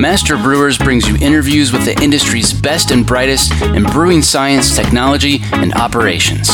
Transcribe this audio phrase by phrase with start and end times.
[0.00, 5.40] Master Brewers brings you interviews with the industry's best and brightest in brewing science, technology,
[5.52, 6.48] and operations.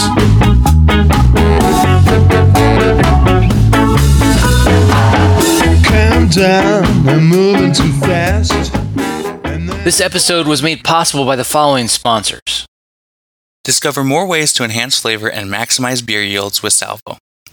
[5.84, 8.72] Calm down, I'm moving too fast.
[9.84, 12.66] This episode was made possible by the following sponsors.
[13.62, 17.18] Discover more ways to enhance flavor and maximize beer yields with Salvo.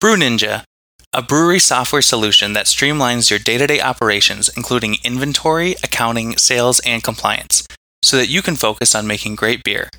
[0.00, 0.62] Brew Ninja,
[1.12, 6.78] a brewery software solution that streamlines your day to day operations, including inventory, accounting, sales,
[6.86, 7.66] and compliance,
[8.04, 9.90] so that you can focus on making great beer.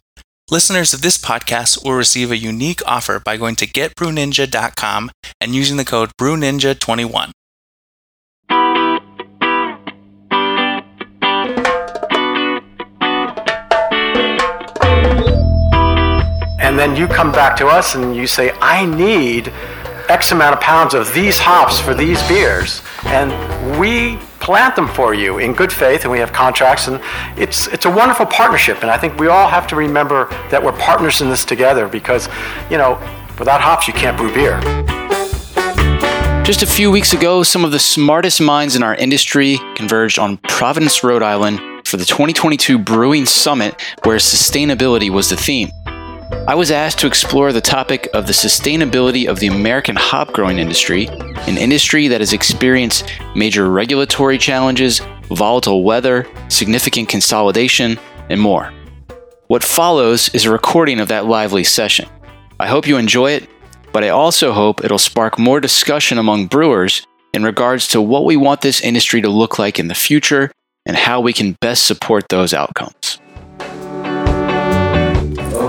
[0.49, 5.75] Listeners of this podcast will receive a unique offer by going to getbrewninja.com and using
[5.75, 7.31] the code BrewNinja21.
[16.61, 19.51] And then you come back to us and you say, I need
[20.09, 22.81] X amount of pounds of these hops for these beers.
[23.05, 26.99] And we plant them for you in good faith, and we have contracts, and
[27.37, 28.81] it's it's a wonderful partnership.
[28.81, 32.27] And I think we all have to remember that we're partners in this together because,
[32.71, 32.97] you know,
[33.37, 34.59] without hops you can't brew beer.
[36.43, 40.37] Just a few weeks ago, some of the smartest minds in our industry converged on
[40.37, 45.69] Providence, Rhode Island for the 2022 Brewing Summit, where sustainability was the theme.
[46.31, 50.59] I was asked to explore the topic of the sustainability of the American hop growing
[50.59, 58.71] industry, an industry that has experienced major regulatory challenges, volatile weather, significant consolidation, and more.
[59.47, 62.07] What follows is a recording of that lively session.
[62.59, 63.49] I hope you enjoy it,
[63.91, 68.37] but I also hope it'll spark more discussion among brewers in regards to what we
[68.37, 70.51] want this industry to look like in the future
[70.85, 73.19] and how we can best support those outcomes.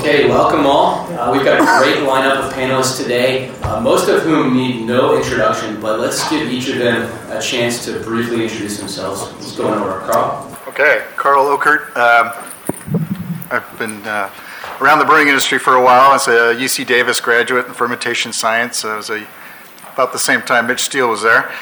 [0.01, 1.07] Okay, welcome all.
[1.13, 5.15] Uh, we've got a great lineup of panelists today, uh, most of whom need no
[5.15, 9.31] introduction, but let's give each of them a chance to briefly introduce themselves.
[9.35, 10.11] Let's go on.
[10.11, 10.59] Carl.
[10.69, 11.95] Okay, Carl Ockert.
[11.99, 12.33] Um,
[13.51, 14.31] I've been uh,
[14.81, 16.15] around the brewing industry for a while.
[16.15, 19.27] As a UC Davis graduate in fermentation science, I was a,
[19.93, 21.53] about the same time Mitch Steele was there.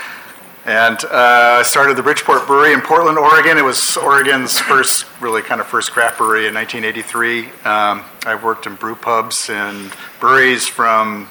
[0.69, 3.56] And uh, I started the Bridgeport Brewery in Portland, Oregon.
[3.56, 7.47] It was Oregon's first, really kind of first craft brewery in 1983.
[7.65, 9.91] Um, I've worked in brew pubs and
[10.21, 11.25] breweries from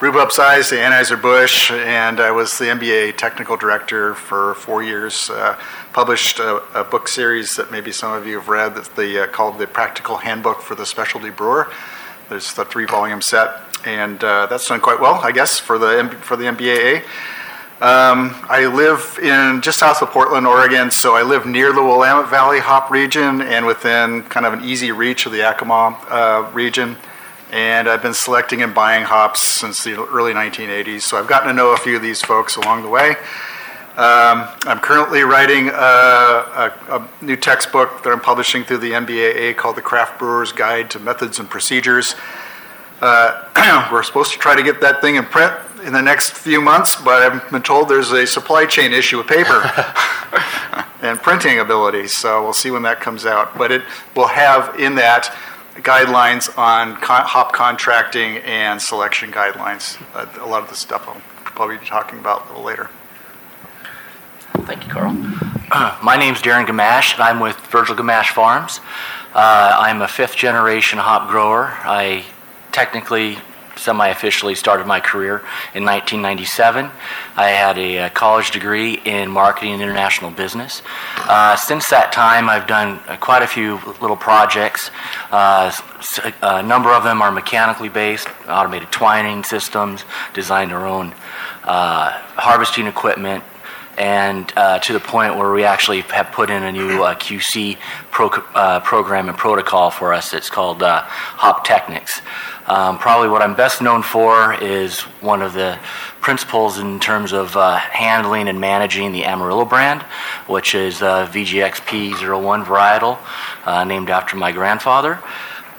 [0.00, 5.30] brewpub size to Anheuser-Busch, and I was the MBA technical director for four years.
[5.30, 5.58] Uh,
[5.94, 9.26] published a, a, book series that maybe some of you have read that's the, uh,
[9.28, 11.72] called The Practical Handbook for the Specialty Brewer.
[12.28, 16.14] There's the three volume set, and uh, that's done quite well, I guess, for the,
[16.20, 17.02] for the MBAA.
[17.84, 22.30] Um, I live in just south of Portland, Oregon, so I live near the Willamette
[22.30, 26.96] Valley hop region and within kind of an easy reach of the Yakima uh, region.
[27.52, 31.52] And I've been selecting and buying hops since the early 1980s, so I've gotten to
[31.52, 33.10] know a few of these folks along the way.
[33.98, 39.58] Um, I'm currently writing a, a, a, new textbook that I'm publishing through the MBAA
[39.58, 42.14] called The Craft Brewer's Guide to Methods and Procedures.
[43.02, 45.52] Uh, we're supposed to try to get that thing in print
[45.84, 49.26] in the next few months, but I've been told there's a supply chain issue with
[49.26, 49.52] paper
[51.02, 53.56] and printing ability, so we'll see when that comes out.
[53.56, 53.82] But it
[54.16, 55.36] will have in that
[55.76, 60.00] guidelines on con- hop contracting and selection guidelines.
[60.14, 62.88] Uh, a lot of the stuff I'll probably be talking about a little later.
[64.62, 65.14] Thank you, Carl.
[65.70, 68.80] Uh, my name's Darren Gamache, and I'm with Virgil Gamache Farms.
[69.34, 71.76] Uh, I'm a fifth generation hop grower.
[71.82, 72.24] I
[72.72, 73.38] technically
[73.76, 75.38] semi officially started my career
[75.74, 76.90] in 1997.
[77.36, 80.82] I had a, college degree in marketing and international business.
[81.16, 84.90] Uh, since that time, I've done uh, quite a few little projects.
[85.30, 85.72] Uh,
[86.42, 91.14] a number of them are mechanically based, automated twining systems, designed our own
[91.64, 93.42] uh, harvesting equipment,
[93.96, 97.78] and uh, to the point where we actually have put in a new uh, QC
[98.10, 100.34] pro- uh, program and protocol for us.
[100.34, 102.20] It's called uh, Hop Technics.
[102.66, 105.78] Um, probably what I'm best known for is one of the
[106.22, 110.00] principals in terms of uh, handling and managing the Amarillo brand,
[110.46, 113.18] which is uh, VGXP01 varietal,
[113.66, 115.14] uh, named after my grandfather.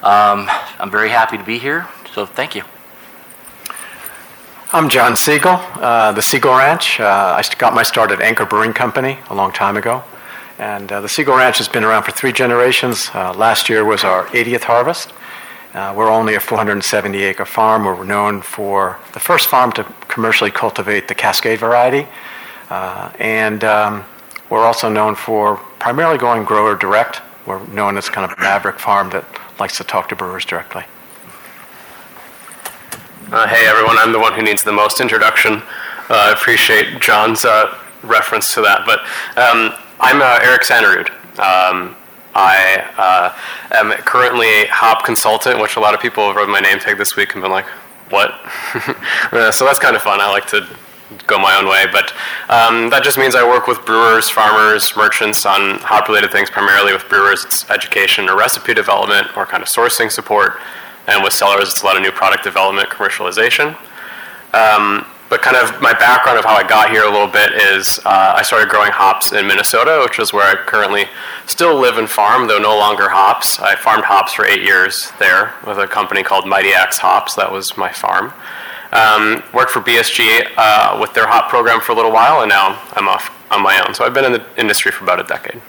[0.03, 0.47] Um,
[0.77, 2.61] I'm very happy to be here, so thank you.
[4.71, 6.99] I'm John Segal, uh, the Segal Ranch.
[6.99, 10.03] Uh, I got my start at Anchor Brewing Company a long time ago.
[10.59, 13.09] And uh, the Segal Ranch has been around for three generations.
[13.13, 15.13] Uh, last year was our 80th harvest.
[15.75, 17.83] Uh, we're only a 470 acre farm.
[17.83, 22.07] We're known for the first farm to commercially cultivate the Cascade variety.
[22.69, 24.05] Uh, and um,
[24.49, 27.21] we're also known for primarily going grower direct.
[27.45, 29.25] We're known as kind of a maverick farm that
[29.59, 30.85] likes to talk to brewers directly.
[33.33, 35.55] Uh, hey everyone, I'm the one who needs the most introduction.
[35.55, 35.61] Uh,
[36.09, 38.99] I appreciate John's uh, reference to that, but
[39.37, 41.09] um, I'm uh, Eric Sannerud.
[41.37, 41.97] Um,
[42.35, 46.59] I uh, am currently a hop consultant, which a lot of people have read my
[46.59, 47.65] name tag this week and been like,
[48.09, 48.33] "What?"
[49.31, 50.21] Uh, so that's kind of fun.
[50.21, 50.67] I like to
[51.27, 52.13] go my own way, but
[52.49, 56.49] um, that just means I work with brewers, farmers, merchants on hop-related things.
[56.49, 60.57] Primarily with brewers, it's education or recipe development or kind of sourcing support
[61.07, 63.77] and with sellers, it's a lot of new product development, commercialization.
[64.53, 65.05] Um,
[65.35, 68.35] but kind of my background of how I got here a little bit is uh,
[68.37, 71.07] I started growing hops in Minnesota, which is where I currently
[71.45, 73.59] still live and farm, though no longer hops.
[73.59, 77.35] I farmed hops for eight years there with a company called Mighty Axe Hops.
[77.35, 78.31] That was my farm.
[78.93, 82.81] Um, worked for BSG uh, with their hop program for a little while, and now
[82.93, 83.93] I'm off on my own.
[83.93, 85.61] So I've been in the industry for about a decade.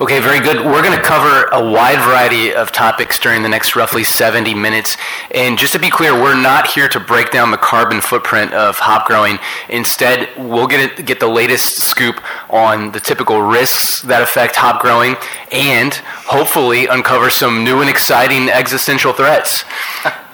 [0.00, 0.56] Okay, very good.
[0.56, 4.96] We're going to cover a wide variety of topics during the next roughly 70 minutes.
[5.30, 8.76] And just to be clear, we're not here to break down the carbon footprint of
[8.76, 9.38] hop growing.
[9.68, 12.20] Instead, we'll get, it, get the latest scoop
[12.50, 15.14] on the typical risks that affect hop growing
[15.52, 19.64] and hopefully uncover some new and exciting existential threats.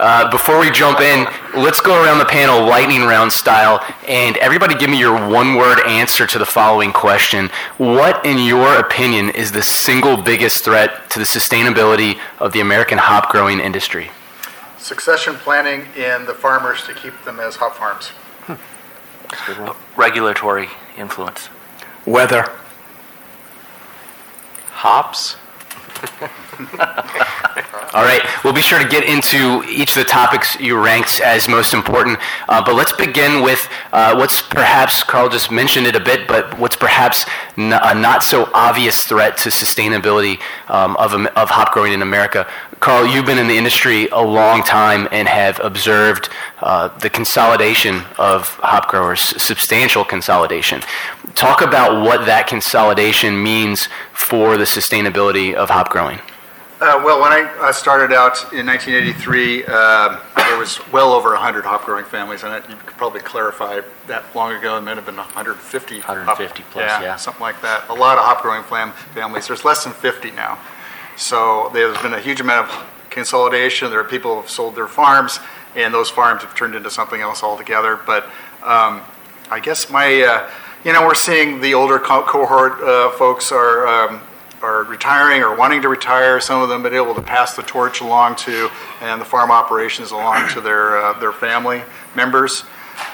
[0.00, 4.74] Uh, before we jump in, let's go around the panel lightning round style, and everybody
[4.74, 7.50] give me your one word answer to the following question.
[7.76, 12.96] What, in your opinion, is the single biggest threat to the sustainability of the American
[12.96, 14.10] hop growing industry?
[14.78, 18.12] Succession planning in the farmers to keep them as hop farms.
[19.98, 21.50] Regulatory influence.
[22.06, 22.50] Weather.
[24.70, 25.36] Hops?
[27.92, 31.48] All right, we'll be sure to get into each of the topics you ranked as
[31.48, 32.20] most important.
[32.48, 36.56] Uh, but let's begin with uh, what's perhaps, Carl just mentioned it a bit, but
[36.56, 37.26] what's perhaps
[37.58, 42.46] n- a not so obvious threat to sustainability um, of, of hop growing in America.
[42.78, 46.28] Carl, you've been in the industry a long time and have observed
[46.60, 50.80] uh, the consolidation of hop growers, substantial consolidation.
[51.34, 56.20] Talk about what that consolidation means for the sustainability of hop growing.
[56.80, 61.62] Uh, well, when I uh, started out in 1983, uh, there was well over 100
[61.62, 64.78] hop growing families, and you could probably clarify that long ago.
[64.78, 65.94] It might have been 150.
[65.96, 67.16] 150 hop, plus, yeah.
[67.16, 67.86] something like that.
[67.90, 69.46] A lot of hop growing fam- families.
[69.46, 70.58] There's less than 50 now.
[71.18, 73.90] So there's been a huge amount of consolidation.
[73.90, 75.38] There are people who have sold their farms,
[75.76, 78.00] and those farms have turned into something else altogether.
[78.06, 78.24] But
[78.62, 79.02] um,
[79.50, 80.50] I guess my, uh,
[80.82, 83.86] you know, we're seeing the older co- cohort uh, folks are.
[83.86, 84.22] Um,
[84.62, 86.40] are retiring or wanting to retire.
[86.40, 88.70] Some of them been able to pass the torch along to,
[89.00, 91.82] and the farm operations along to their uh, their family
[92.14, 92.64] members.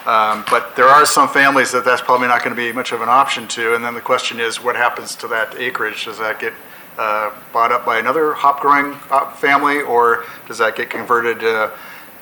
[0.05, 3.03] Um, but there are some families that that's probably not going to be much of
[3.03, 3.75] an option to.
[3.75, 6.05] And then the question is, what happens to that acreage?
[6.05, 6.53] Does that get
[6.99, 11.43] uh, bought up by another hop growing uh, family, or does that get converted?
[11.45, 11.71] Uh,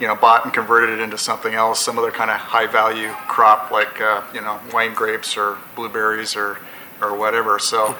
[0.00, 3.70] you know, bought and converted into something else, some other kind of high value crop
[3.70, 6.58] like uh, you know wine grapes or blueberries or
[7.00, 7.58] or whatever.
[7.58, 7.96] So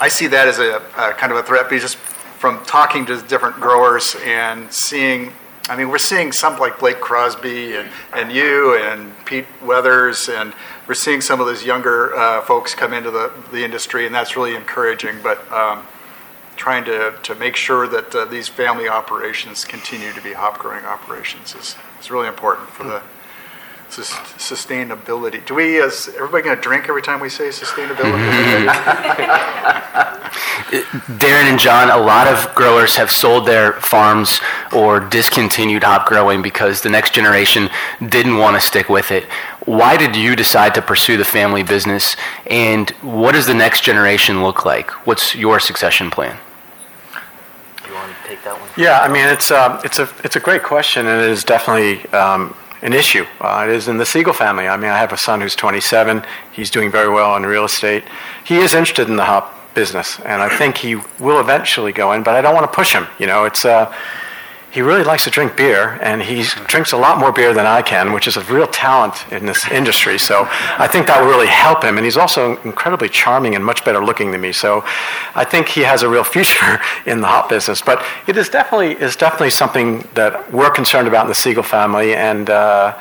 [0.00, 3.20] I see that as a, a kind of a threat but just from talking to
[3.20, 5.30] different growers and seeing,
[5.68, 10.54] I mean, we're seeing some like Blake Crosby and, and you and Pete Weathers, and
[10.88, 14.36] we're seeing some of those younger uh, folks come into the, the industry, and that's
[14.36, 15.16] really encouraging.
[15.22, 15.86] But um,
[16.56, 20.86] trying to, to make sure that uh, these family operations continue to be hop growing
[20.86, 23.02] operations is, is really important for the
[23.90, 25.44] sustainability.
[25.46, 28.68] Do we, is everybody going to drink every time we say sustainability?
[31.18, 34.40] Darren and John, a lot of growers have sold their farms
[34.72, 37.68] or discontinued hop growing because the next generation
[38.08, 39.24] didn't want to stick with it.
[39.66, 42.16] Why did you decide to pursue the family business,
[42.46, 44.90] and what does the next generation look like?
[45.06, 46.38] What's your succession plan?
[47.86, 48.68] You want to take that one?
[48.76, 52.06] Yeah, I mean it's uh, it's a it's a great question, and it is definitely
[52.10, 53.24] um, an issue.
[53.40, 54.66] Uh, it is in the Segal family.
[54.66, 56.22] I mean, I have a son who's 27.
[56.52, 58.04] He's doing very well in real estate.
[58.44, 62.22] He is interested in the hop business, and I think he will eventually go in.
[62.22, 63.06] But I don't want to push him.
[63.18, 63.94] You know, it's uh,
[64.70, 67.82] he really likes to drink beer, and he drinks a lot more beer than I
[67.82, 70.16] can, which is a real talent in this industry.
[70.16, 70.46] So
[70.78, 71.96] I think that will really help him.
[71.96, 74.52] And he's also incredibly charming and much better looking than me.
[74.52, 74.84] So
[75.34, 77.82] I think he has a real future in the hop business.
[77.82, 82.14] But it is definitely is definitely something that we're concerned about in the Segal family,
[82.14, 82.48] and.
[82.48, 82.98] Uh,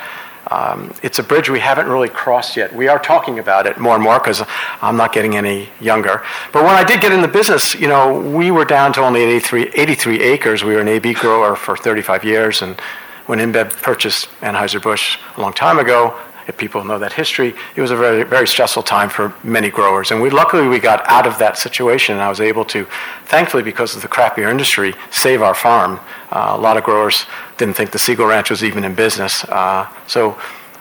[0.52, 2.76] um, it's a bridge we haven't really crossed yet.
[2.76, 4.44] We are talking about it more and more because
[4.82, 6.24] I'm not getting any younger.
[6.52, 9.22] But when I did get in the business, you know, we were down to only
[9.22, 10.64] 83, 83 acres.
[10.64, 12.80] We were an AB grower for 35 years, and
[13.28, 17.92] when InBev purchased Anheuser-Busch a long time ago, if people know that history, it was
[17.92, 20.12] a very, very stressful time for many growers.
[20.12, 22.86] And we luckily we got out of that situation, and I was able to,
[23.26, 26.00] thankfully, because of the craft beer industry, save our farm.
[26.32, 27.26] Uh, a lot of growers
[27.58, 29.44] didn't think the Segal Ranch was even in business.
[29.46, 30.38] Uh, so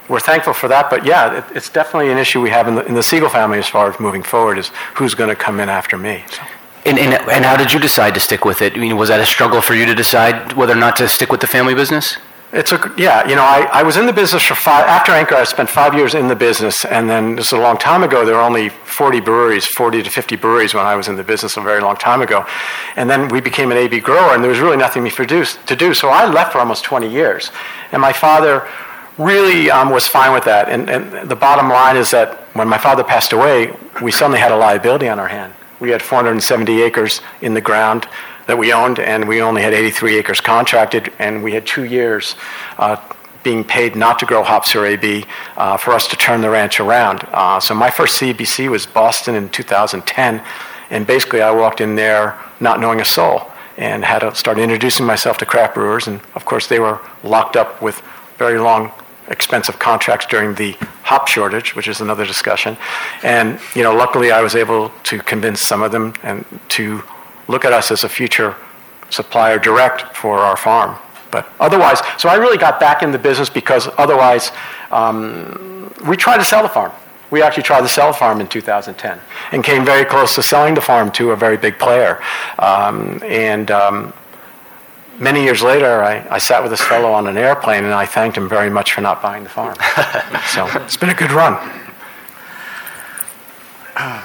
[0.09, 0.89] we're thankful for that.
[0.89, 3.59] But yeah, it, it's definitely an issue we have in the, in the Segal family
[3.59, 6.25] as far as moving forward is who's going to come in after me.
[6.31, 6.43] So.
[6.87, 8.75] And, and, and how did you decide to stick with it?
[8.75, 11.31] I mean, was that a struggle for you to decide whether or not to stick
[11.31, 12.17] with the family business?
[12.51, 15.35] It's a, yeah, you know, I, I was in the business for five, after Anchor,
[15.35, 18.25] I spent five years in the business, and then this is a long time ago,
[18.25, 21.59] there were only 40 breweries, 40 to 50 breweries when I was in the business
[21.59, 22.47] a very long time ago.
[22.97, 25.93] And then we became an AB grower, and there was really nothing to do.
[25.93, 27.51] So I left for almost 20 years.
[27.93, 28.67] And my father
[29.19, 30.71] really um, was fine with that.
[30.71, 34.53] And, and the bottom line is that when my father passed away, we suddenly had
[34.53, 35.53] a liability on our hand.
[35.81, 38.09] We had 470 acres in the ground
[38.49, 42.35] that we owned, and we only had 83 acres contracted, and we had two years
[42.79, 42.97] uh,
[43.43, 45.27] being paid not to grow hops or AB
[45.57, 47.27] uh, for us to turn the ranch around.
[47.31, 50.43] Uh, so my first CBC was Boston in 2010,
[50.91, 53.43] and basically I walked in there not knowing a soul
[53.77, 57.55] and had to start introducing myself to craft brewers, and of course they were locked
[57.55, 58.03] up with
[58.39, 58.91] very long
[59.29, 62.79] expensive contracts during the hop shortage, which is another discussion.
[63.23, 67.03] And you know, luckily I was able to convince some of them and to
[67.49, 68.55] look at us as a future
[69.11, 70.99] supplier direct for our farm.
[71.31, 74.51] But otherwise, so I really got back in the business because otherwise,
[74.91, 76.93] um, we tried to sell the farm.
[77.31, 79.21] We actually tried to sell the farm in 2010
[79.53, 82.23] and came very close to selling the farm to a very big player.
[82.59, 84.15] Um, and um,
[85.19, 88.39] many years later, I, I, sat with this fellow on an airplane and I thanked
[88.39, 89.77] him very much for not buying the farm.
[90.47, 91.88] so it's been a good run.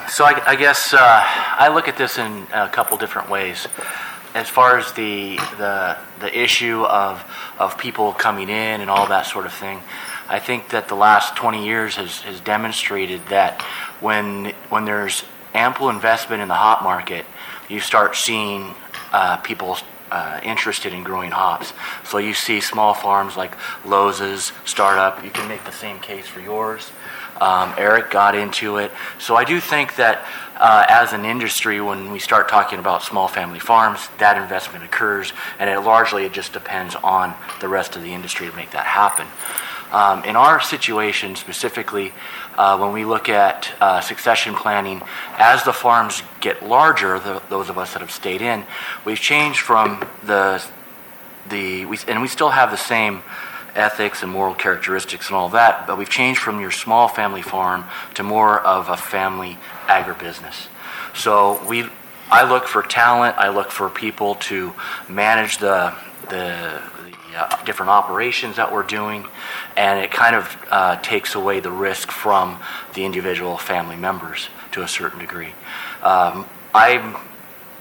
[0.08, 3.68] So I, I guess uh, I look at this in a couple different ways.
[4.36, 7.24] As far as the the the issue of
[7.58, 9.82] of people coming in and all that sort of thing,
[10.30, 13.64] I think that the last 20 years has, has demonstrated that
[14.00, 15.24] when when there's
[15.56, 17.26] ample investment in the hop market,
[17.68, 18.76] you start seeing
[19.12, 19.78] uh, people
[20.12, 21.74] uh, interested in growing hops.
[22.04, 25.24] So you see small farms like Lowe's startup.
[25.24, 26.92] You can make the same case for yours.
[27.40, 28.92] Um, Eric got into it.
[29.20, 30.26] So I do think that
[30.56, 35.34] uh, as an industry, when we start talking about small family farms, that investment occurs,
[35.60, 38.86] and it largely it just depends on the rest of the industry to make that
[38.86, 39.28] happen.
[39.92, 42.14] Um, in our situation specifically,
[42.58, 45.02] uh, when we look at uh, succession planning,
[45.38, 48.66] as the farms get larger, the, those of us that have stayed in,
[49.06, 50.64] we've changed from the
[51.50, 53.22] the we, and we still have the same
[53.76, 57.86] ethics and moral characteristics and all that, but we've changed from your small family farm
[58.16, 60.68] to more of a family agribusiness.
[61.16, 61.86] So we,
[62.30, 63.38] I look for talent.
[63.38, 64.74] I look for people to
[65.10, 65.94] manage the
[66.30, 66.82] the,
[67.34, 69.26] the uh, different operations that we're doing,
[69.76, 72.60] and it kind of uh, takes away the risk from
[72.94, 75.54] the individual family members to a certain degree.
[76.02, 77.18] Um, I'm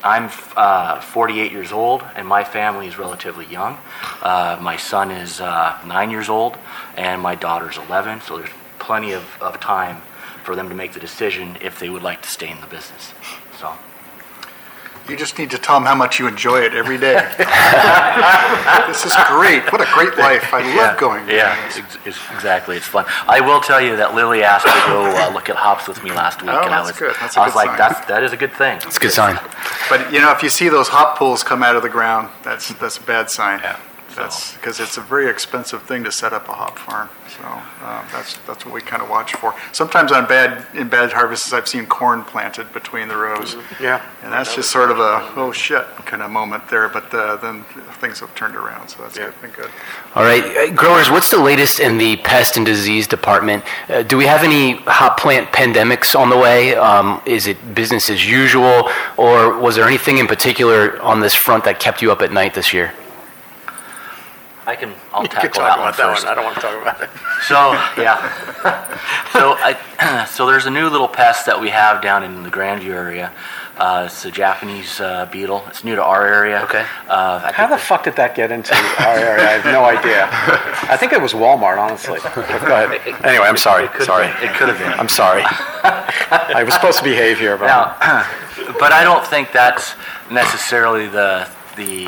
[0.04, 3.78] I'm uh, 48 years old, and my family is relatively young.
[4.20, 6.56] Uh, my son is uh, nine years old,
[6.96, 10.02] and my daughter's 11, so there's plenty of, of time
[10.42, 13.12] for them to make the decision if they would like to stay in the business.
[13.58, 13.72] So.
[15.08, 17.14] You just need to tell them how much you enjoy it every day.
[18.86, 19.70] this is great.
[19.72, 20.54] What a great life.
[20.54, 21.28] I love yeah, going.
[21.28, 22.76] Yeah, it's, it's, exactly.
[22.76, 23.04] It's fun.
[23.26, 26.10] I will tell you that Lily asked to go uh, look at hops with me
[26.10, 27.16] last week, oh, and I was, good.
[27.20, 27.78] That's I was good like, sign.
[27.78, 28.76] that's, that is a good thing.
[28.76, 29.38] It's a good sign.
[29.88, 32.72] But you know, if you see those hop poles come out of the ground, that's
[32.74, 33.58] that's a bad sign.
[33.60, 33.80] Yeah.
[34.16, 37.08] That's because it's a very expensive thing to set up a hop farm.
[37.28, 39.54] So uh, that's that's what we kind of watch for.
[39.72, 43.56] Sometimes on bad in bad harvests, I've seen corn planted between the rows.
[43.80, 44.02] Yeah.
[44.22, 46.88] And that's just sort of a oh shit kind of moment there.
[46.88, 47.64] But uh, then
[48.00, 49.70] things have turned around, so that's good, been good.
[50.14, 53.64] All right, uh, growers, what's the latest in the pest and disease department?
[53.88, 56.74] Uh, do we have any hop plant pandemics on the way?
[56.74, 61.64] Um, is it business as usual, or was there anything in particular on this front
[61.64, 62.92] that kept you up at night this year?
[64.66, 66.24] I can, I'll You tackle can talk that one that first.
[66.24, 66.32] one.
[66.32, 67.10] I don't want to talk about it.
[67.42, 68.16] So, yeah.
[69.32, 72.90] so, I, so there's a new little pest that we have down in the Grandview
[72.94, 73.32] area.
[73.76, 75.64] Uh, it's a Japanese uh, beetle.
[75.68, 76.60] It's new to our area.
[76.64, 76.84] Okay.
[77.08, 79.44] Uh, I How the fuck did that get into our area?
[79.48, 80.28] I have no idea.
[80.92, 82.20] I think it was Walmart, honestly.
[82.22, 83.00] But go ahead.
[83.24, 83.88] Anyway, I'm sorry.
[83.88, 84.26] could Sorry.
[84.28, 84.50] been.
[84.50, 84.92] It could have been.
[84.92, 85.42] I'm sorry.
[85.82, 87.96] I was supposed to behave here, but Now,
[88.78, 89.94] but I don't think that's
[90.30, 92.04] necessarily the the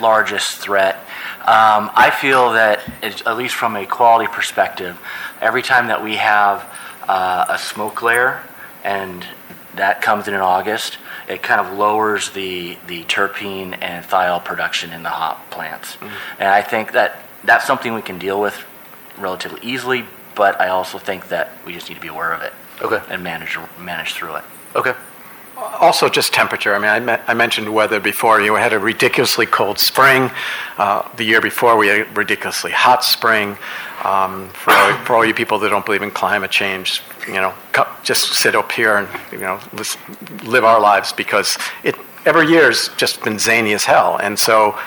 [0.00, 0.98] largest threat.
[1.46, 4.98] Um, I feel that, at least from a quality perspective,
[5.42, 6.64] every time that we have
[7.06, 8.40] uh, a smoke layer,
[8.82, 9.26] and
[9.76, 10.96] that comes in in August,
[11.28, 15.98] it kind of lowers the the terpene and thiol production in the hop plants,
[16.38, 18.56] and I think that that's something we can deal with
[19.18, 20.04] relatively easily.
[20.34, 23.00] But I also think that we just need to be aware of it Okay.
[23.08, 24.44] and manage manage through it.
[24.74, 24.94] Okay.
[25.56, 26.74] Also just temperature.
[26.74, 28.40] I mean, I, I mentioned weather before.
[28.40, 30.30] You had a ridiculously cold spring.
[30.78, 33.56] Uh, the year before, we had a ridiculously hot spring.
[34.02, 37.54] Um, for, all, for all you people that don't believe in climate change, you know,
[38.02, 39.58] just sit up here and you know
[40.44, 41.96] live our lives because it
[42.26, 44.18] every year's just been zany as hell.
[44.18, 44.78] And so,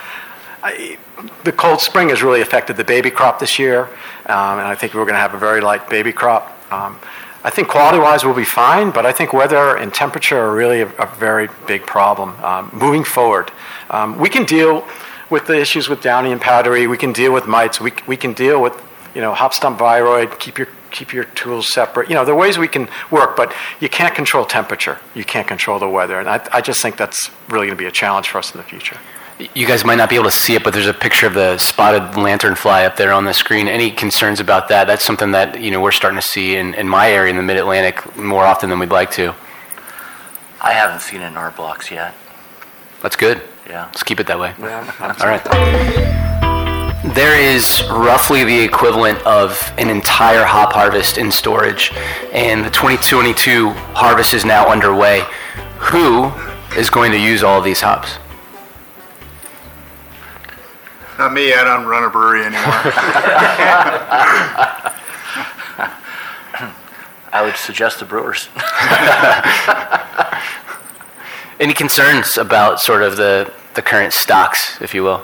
[0.63, 0.97] I,
[1.43, 3.86] the cold spring has really affected the baby crop this year,
[4.27, 6.53] um, and I think we're going to have a very light baby crop.
[6.71, 7.00] Um,
[7.47, 10.89] I think quality-wise we'll be fine, but I think weather and temperature are really a,
[10.97, 13.53] a very big problem um, moving forward.
[13.89, 14.85] Um, we can deal
[15.29, 16.87] with the issues with downy and powdery.
[16.87, 17.79] We can deal with mites.
[17.79, 18.73] We, we can deal with
[19.15, 20.37] you know hop stunt viroid.
[20.39, 22.09] Keep your keep your tools separate.
[22.09, 24.99] You know there are ways we can work, but you can't control temperature.
[25.15, 27.87] You can't control the weather, and I, I just think that's really going to be
[27.87, 28.97] a challenge for us in the future.
[29.39, 31.60] You guys might not be able to see it, but there's a picture of the
[31.60, 33.67] spotted lanternfly up there on the screen.
[33.67, 34.88] Any concerns about that?
[34.88, 37.44] That's something that you know we're starting to see in, in my area in the
[37.44, 39.36] Mid Atlantic more often than we'd like to.
[40.60, 42.15] I haven't seen it in our blocks yet.
[43.03, 43.41] That's good.
[43.70, 43.86] Yeah.
[43.86, 44.53] Let's keep it that way.
[44.60, 45.44] All right.
[47.13, 51.94] There is roughly the equivalent of an entire hop harvest in storage,
[52.34, 55.24] and the 2022 harvest is now underway.
[55.77, 56.32] Who
[56.75, 58.17] is going to use all these hops?
[61.17, 62.62] Not me, I don't run a brewery anymore.
[67.34, 68.49] I would suggest the brewers.
[71.60, 75.23] Any concerns about sort of the, the current stocks, if you will?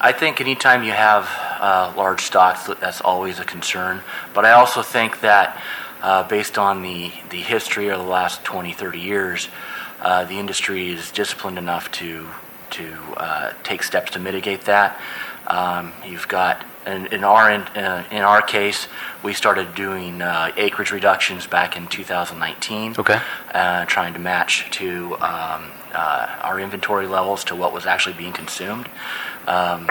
[0.00, 1.28] I think anytime you have
[1.60, 4.00] uh, large stocks, that's always a concern.
[4.32, 5.60] But I also think that
[6.02, 9.48] uh, based on the, the history of the last 20, 30 years,
[10.00, 12.26] uh, the industry is disciplined enough to,
[12.70, 15.00] to uh, take steps to mitigate that.
[15.46, 18.88] Um, you've got, in, in, our, in, uh, in our case,
[19.22, 23.20] we started doing uh, acreage reductions back in 2019 Okay.
[23.52, 28.32] uh, trying to match to um, uh, our inventory levels to what was actually being
[28.32, 28.88] consumed.
[29.46, 29.86] Um,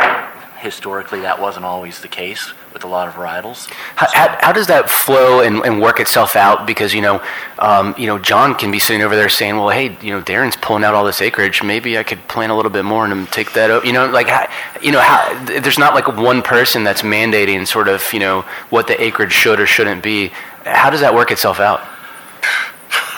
[0.66, 3.70] historically, that wasn't always the case with a lot of varietals.
[3.96, 6.66] How, how, how does that flow and, and work itself out?
[6.68, 7.24] Because you know,
[7.60, 10.58] um, you know, John can be sitting over there saying, "Well, hey, you know, Darren's
[10.58, 11.64] pulling out all this acreage.
[11.64, 13.86] Maybe I could plant a little bit more and take that." Out.
[13.86, 14.50] You know, like, how,
[14.82, 18.88] you know, how, there's not like one person that's mandating sort of, you know, what
[18.88, 20.32] the acreage should or shouldn't be.
[20.66, 21.82] How does that work itself out?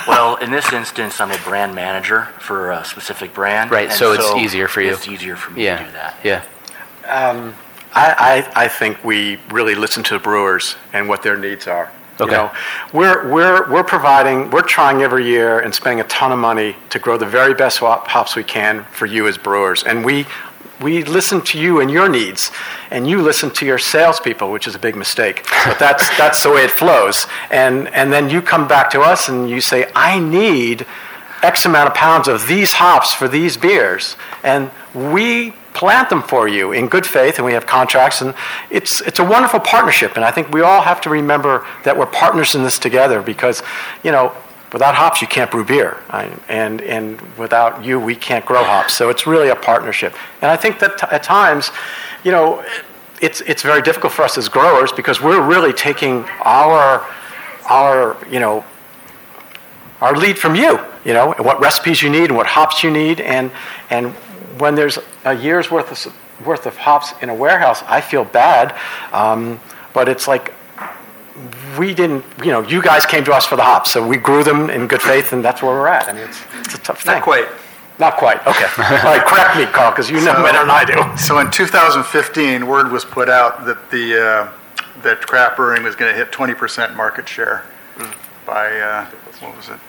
[0.07, 3.71] Well, in this instance, I'm a brand manager for a specific brand.
[3.71, 4.93] Right, and so it's easier for you.
[4.93, 5.79] It's easier for me Yeah.
[5.79, 6.15] to do that.
[6.23, 6.43] Yeah.
[7.08, 7.56] Um,
[7.93, 11.91] I, I, I think we really listen to the brewers and what their needs are.
[12.20, 12.32] Okay.
[12.32, 12.52] You know,
[12.93, 17.00] we're, we're, we're providing, we're trying every year and spending a ton of money to
[17.00, 19.84] grow the very best hops we can for you as brewers.
[19.84, 20.26] And we,
[20.82, 22.52] we listen to you and your needs,
[22.91, 25.46] and you listen to your salespeople, which is a big mistake.
[25.65, 27.26] But that's, that's the way it flows.
[27.52, 30.86] And, and then you come back to us and you say, I need
[31.43, 34.15] X amount of pounds of these hops for these beers.
[34.43, 38.33] And we plant them for you in good faith, and we have contracts, and
[38.71, 40.15] it's, it's a wonderful partnership.
[40.15, 43.61] And I think we all have to remember that we're partners in this together because,
[44.03, 44.35] you know,
[44.73, 45.97] without hops, you can't brew beer.
[46.49, 48.95] And, and without you, we can't grow hops.
[48.95, 50.15] So it's really a partnership.
[50.41, 51.69] And I think that t- at times,
[52.23, 52.65] you know,
[53.21, 57.07] it's, it's very difficult for us as growers because we're really taking our,
[57.69, 58.65] our, you know,
[60.01, 62.91] our lead from you, you know, and what recipes you need and what hops you
[62.91, 63.21] need.
[63.21, 63.51] And,
[63.89, 64.13] and
[64.60, 68.76] when there's a year's worth of, worth of hops in a warehouse, I feel bad.
[69.13, 69.60] Um,
[69.93, 70.54] but it's like,
[71.78, 74.43] we didn't, you know, you guys came to us for the hops, so we grew
[74.43, 76.08] them in good faith, and that's where we're at.
[76.08, 77.13] I mean, it's, it's a tough thing.
[77.15, 77.48] Not quite.
[78.00, 78.65] Not quite, okay.
[78.78, 81.17] All right, correct me, Carl, because you know So- better than I do.
[81.17, 84.52] So in 2015, word was put out that the, uh,
[85.02, 87.65] that craft brewing was going to hit 20% market share
[88.46, 89.06] by, uh,
[89.39, 89.80] what was it?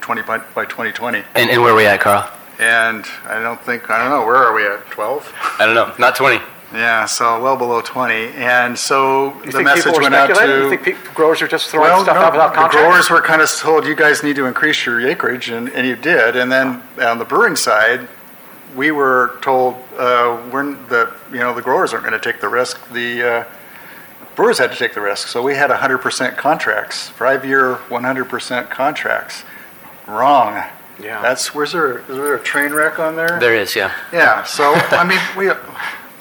[0.00, 1.22] 20, by by 2020.
[1.34, 2.28] And, and where are we at, Carl?
[2.60, 5.32] And I don't think, I don't know, where are we at, 12?
[5.58, 6.44] I don't know, not 20.
[6.74, 8.14] Yeah, so well below 20.
[8.36, 10.46] And so You the message went out to.
[10.46, 12.86] You think pe- growers are just throwing Well, stuff no, out without the contract?
[12.86, 15.96] growers were kind of told, you guys need to increase your acreage, and, and you
[15.96, 16.36] did.
[16.36, 18.06] And then on the brewing side,
[18.76, 22.48] we were told, uh, we're, that, you know, the growers aren't going to take the
[22.48, 22.78] risk.
[22.92, 23.44] The uh,
[24.36, 25.28] brewers had to take the risk.
[25.28, 29.44] So we had 100% contracts, five-year, 100% contracts.
[30.06, 30.62] Wrong.
[31.02, 31.20] Yeah.
[31.22, 33.38] That's, where's there, is there a train wreck on there?
[33.40, 33.92] There is, yeah.
[34.12, 35.52] Yeah, so, I mean, we,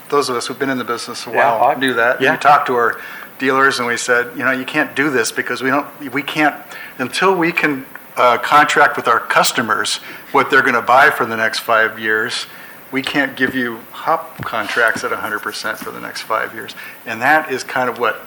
[0.10, 2.22] those of us who've been in the business a Yeah, while I- knew that.
[2.22, 2.32] yeah.
[2.32, 3.00] We talked to our
[3.38, 6.56] dealers and we said, you know, you can't do this because we don't, we can't,
[6.98, 7.86] until we can
[8.18, 9.98] uh, contract with our customers
[10.34, 12.48] what they're gonna buy for the next five years,
[12.92, 16.74] we can't give you hop contracts at hundred percent for the next five years.
[17.06, 18.20] And that is kind of what.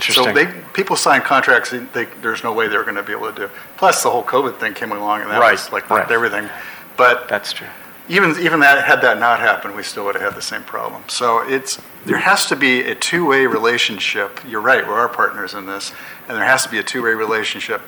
[0.00, 3.50] So they, people sign contracts, they- there's no way they're gonna be able to do.
[3.78, 6.10] Plus, the whole COVID thing came along and that Right, was like, right.
[6.10, 6.48] everything.
[6.96, 7.66] But That's true.
[8.08, 11.04] even even that had that not happened, we still would have had the same problem.
[11.08, 14.40] So it's there has to be a two-way relationship.
[14.46, 15.92] You're right, we're our partners in this,
[16.28, 17.80] and there has to be a two-way relationship.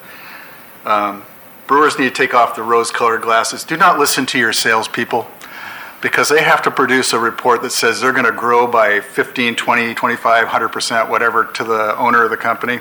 [0.87, 1.25] Um,
[1.67, 3.65] brewers need to take off the rose-colored glasses.
[3.65, 5.31] Do not listen to your salespeople
[6.01, 9.57] because they have to produce a report that says they're going to grow by 15,
[9.57, 12.81] 20, 25, 100%, whatever, to the owner of the company.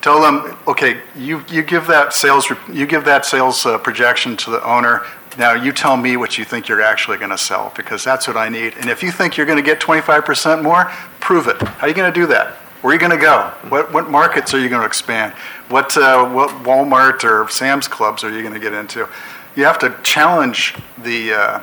[0.00, 4.50] Tell them, okay, you, you give that sales, you give that sales uh, projection to
[4.50, 5.02] the owner.
[5.36, 8.36] Now you tell me what you think you're actually going to sell because that's what
[8.36, 8.74] I need.
[8.76, 10.84] And if you think you're going to get 25% more,
[11.18, 11.60] prove it.
[11.60, 12.54] How are you going to do that?
[12.82, 13.52] Where are you going to go?
[13.68, 15.32] What, what markets are you going to expand?
[15.68, 19.08] What, uh, what Walmart or Sam's Clubs are you going to get into?
[19.56, 21.62] You have to challenge the, uh,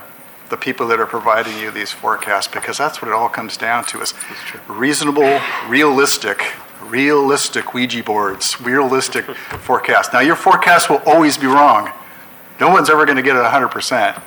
[0.53, 3.83] the people that are providing you these forecasts because that's what it all comes down
[3.83, 4.13] to is
[4.67, 6.43] reasonable, realistic,
[6.83, 9.25] realistic Ouija boards, realistic
[9.61, 10.13] forecasts.
[10.13, 11.91] Now, your forecast will always be wrong.
[12.59, 14.21] No one's ever going to get it 100%.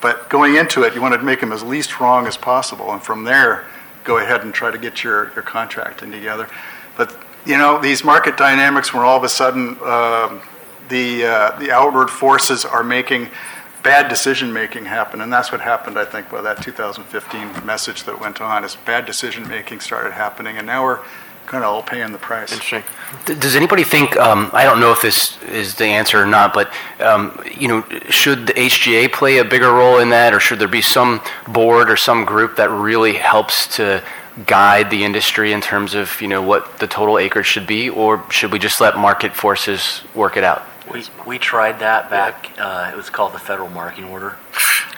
[0.00, 2.92] But going into it, you want to make them as least wrong as possible.
[2.92, 3.66] And from there,
[4.04, 6.48] go ahead and try to get your, your contracting together.
[6.96, 10.40] But, you know, these market dynamics where all of a sudden um,
[10.88, 13.28] the, uh, the outward forces are making
[13.84, 15.20] bad decision making happen.
[15.20, 19.06] And that's what happened, I think, by that 2015 message that went on, is bad
[19.06, 20.56] decision making started happening.
[20.56, 21.00] And now we're
[21.46, 22.52] kind of all paying the price.
[22.52, 22.82] Interesting.
[23.38, 26.72] Does anybody think, um, I don't know if this is the answer or not, but,
[27.00, 30.66] um, you know, should the HGA play a bigger role in that, or should there
[30.66, 34.02] be some board or some group that really helps to
[34.46, 38.24] guide the industry in terms of, you know, what the total acreage should be, or
[38.30, 40.62] should we just let market forces work it out?
[40.92, 44.36] We, we tried that back, uh, it was called the Federal Marketing Order,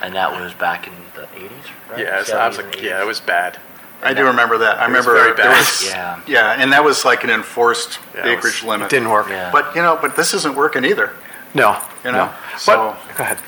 [0.01, 1.49] and that was back in the 80s,
[1.89, 1.99] right?
[1.99, 3.57] Yeah, it's, I was 70s and like, yeah, it was bad.
[4.03, 4.77] I do remember that.
[4.79, 5.57] I It was remember very there bad.
[5.59, 6.21] was, Yeah.
[6.27, 8.85] yeah, and that was like an enforced Yeah, it acreage was- limit.
[8.87, 9.29] It didn't work.
[9.29, 9.49] Yeah.
[9.51, 11.13] But, you know, but this isn't working either,
[11.53, 11.81] No.
[12.03, 12.25] you know?
[12.27, 12.33] No.
[12.57, 13.39] So, Go ahead.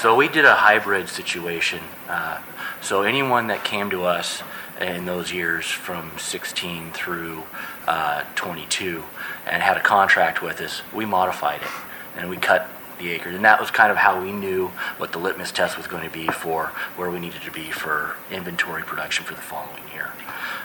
[0.00, 1.80] So we did a hybrid situation.
[2.08, 2.38] Uh,
[2.80, 4.42] so anyone that came to us
[4.80, 7.44] in those years from 16 through
[7.86, 9.04] uh, 22
[9.46, 11.68] and had a contract with us, we modified it
[12.16, 13.34] and we cut the acres.
[13.34, 16.10] And that was kind of how we knew what the litmus test was going to
[16.10, 20.12] be for where we needed to be for inventory production for the following year.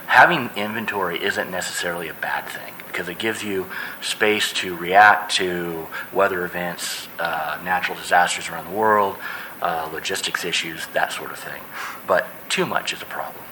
[0.07, 3.67] Having inventory isn't necessarily a bad thing because it gives you
[4.01, 9.17] space to react to weather events, uh, natural disasters around the world,
[9.61, 11.61] uh, logistics issues, that sort of thing.
[12.07, 13.43] But too much is a problem.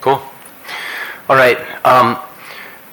[0.00, 0.22] Cool.
[1.28, 1.58] All right.
[1.84, 2.18] Um,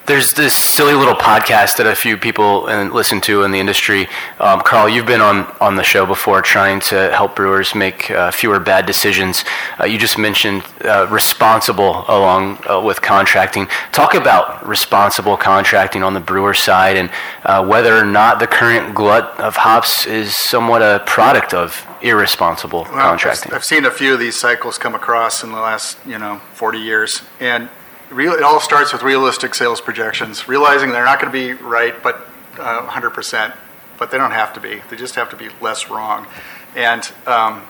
[0.06, 4.06] there's this silly little podcast that a few people listen to in the industry.
[4.38, 8.30] Um, Carl, you've been on, on the show before trying to help brewers make uh,
[8.30, 9.44] fewer bad decisions.
[9.80, 13.66] Uh, you just mentioned uh, responsible along uh, with contracting.
[13.92, 17.10] Talk about responsible contracting on the brewer side and
[17.44, 22.82] uh, whether or not the current glut of hops is somewhat a product of irresponsible
[22.82, 23.52] well, contracting.
[23.52, 26.42] I've, I've seen a few of these cycles come across in the last, you know,
[26.52, 27.22] 40 years.
[27.40, 27.70] And
[28.10, 32.00] real, it all starts with realistic sales projections, realizing they're not going to be right,
[32.02, 32.26] but
[32.58, 33.54] uh, 100%,
[33.98, 34.80] but they don't have to be.
[34.90, 36.26] They just have to be less wrong.
[36.76, 37.62] And, um,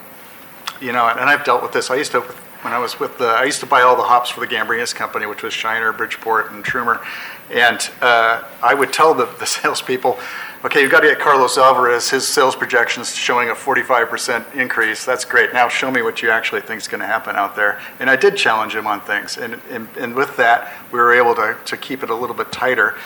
[0.81, 1.91] you know, and I've dealt with this.
[1.91, 4.31] I used to, when I was with the, I used to buy all the hops
[4.31, 7.05] for the Gambrinus company, which was Shiner, Bridgeport, and Trumer.
[7.51, 10.19] And uh, I would tell the, the salespeople,
[10.65, 15.05] okay, you've got to get Carlos Alvarez, his sales projections showing a 45% increase.
[15.05, 15.53] That's great.
[15.53, 17.81] Now show me what you actually think is going to happen out there.
[18.01, 19.37] And I did challenge him on things.
[19.37, 22.51] And, and, and with that, we were able to, to keep it a little bit
[22.51, 22.97] tighter.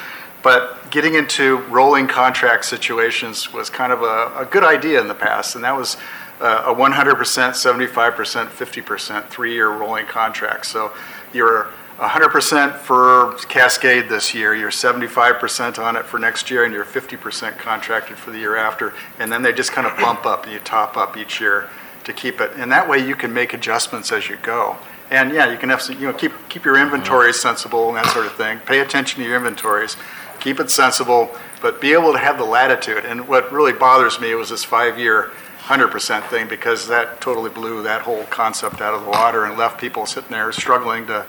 [0.41, 5.15] But getting into rolling contract situations was kind of a, a good idea in the
[5.15, 5.97] past, and that was
[6.41, 10.67] uh, a 100%, 75%, 50% three-year rolling contract.
[10.67, 10.93] So
[11.33, 16.85] you're 100% for Cascade this year, you're 75% on it for next year, and you're
[16.85, 18.95] 50% contracted for the year after.
[19.19, 21.69] And then they just kind of bump up and you top up each year
[22.05, 22.53] to keep it.
[22.55, 24.77] And that way you can make adjustments as you go.
[25.11, 28.07] And yeah, you can have, some- you know, keep, keep your inventories sensible and that
[28.13, 28.61] sort of thing.
[28.61, 29.97] Pay attention to your inventories,
[30.39, 31.31] keep it sensible,
[31.61, 33.05] but be able to have the latitude.
[33.07, 35.33] And what really bothers me was this five-year
[35.69, 39.81] 100% thing because that totally blew that whole concept out of the water and left
[39.81, 41.27] people sitting there struggling to,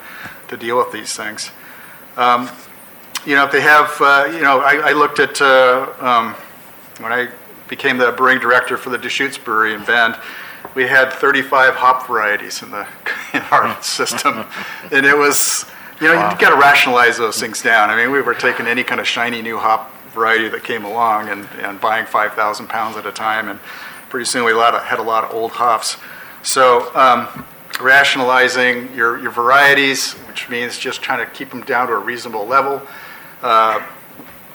[0.50, 1.52] to deal with these things.
[2.18, 2.50] Um,
[3.26, 6.34] you know, if they have, uh, you know, I, I looked at, uh, um,
[7.02, 7.30] when I
[7.68, 10.18] became the brewing director for the Deschutes Brewery in Bend,
[10.76, 12.88] we had 35 hop varieties in the
[13.34, 14.46] in our system,
[14.92, 15.66] and it was,
[16.02, 17.90] you know, you've got to rationalize those things down.
[17.90, 21.30] I mean, we were taking any kind of shiny new hop variety that came along
[21.30, 23.60] and, and buying 5,000 pounds at a time, and
[24.10, 25.98] pretty soon we had a lot of old hops.
[26.42, 27.46] So um,
[27.80, 32.46] rationalizing your, your varieties, which means just trying to keep them down to a reasonable
[32.46, 32.82] level.
[33.42, 33.82] Uh,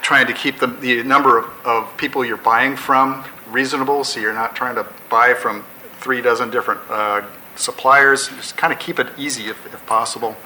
[0.03, 4.35] trying to keep the, the number of, of people you're buying from reasonable, so you're
[4.35, 5.65] not trying to buy from
[6.01, 7.23] three dozen different uh,
[7.57, 8.29] suppliers.
[8.29, 10.37] Just kind of keep it easy if, if possible.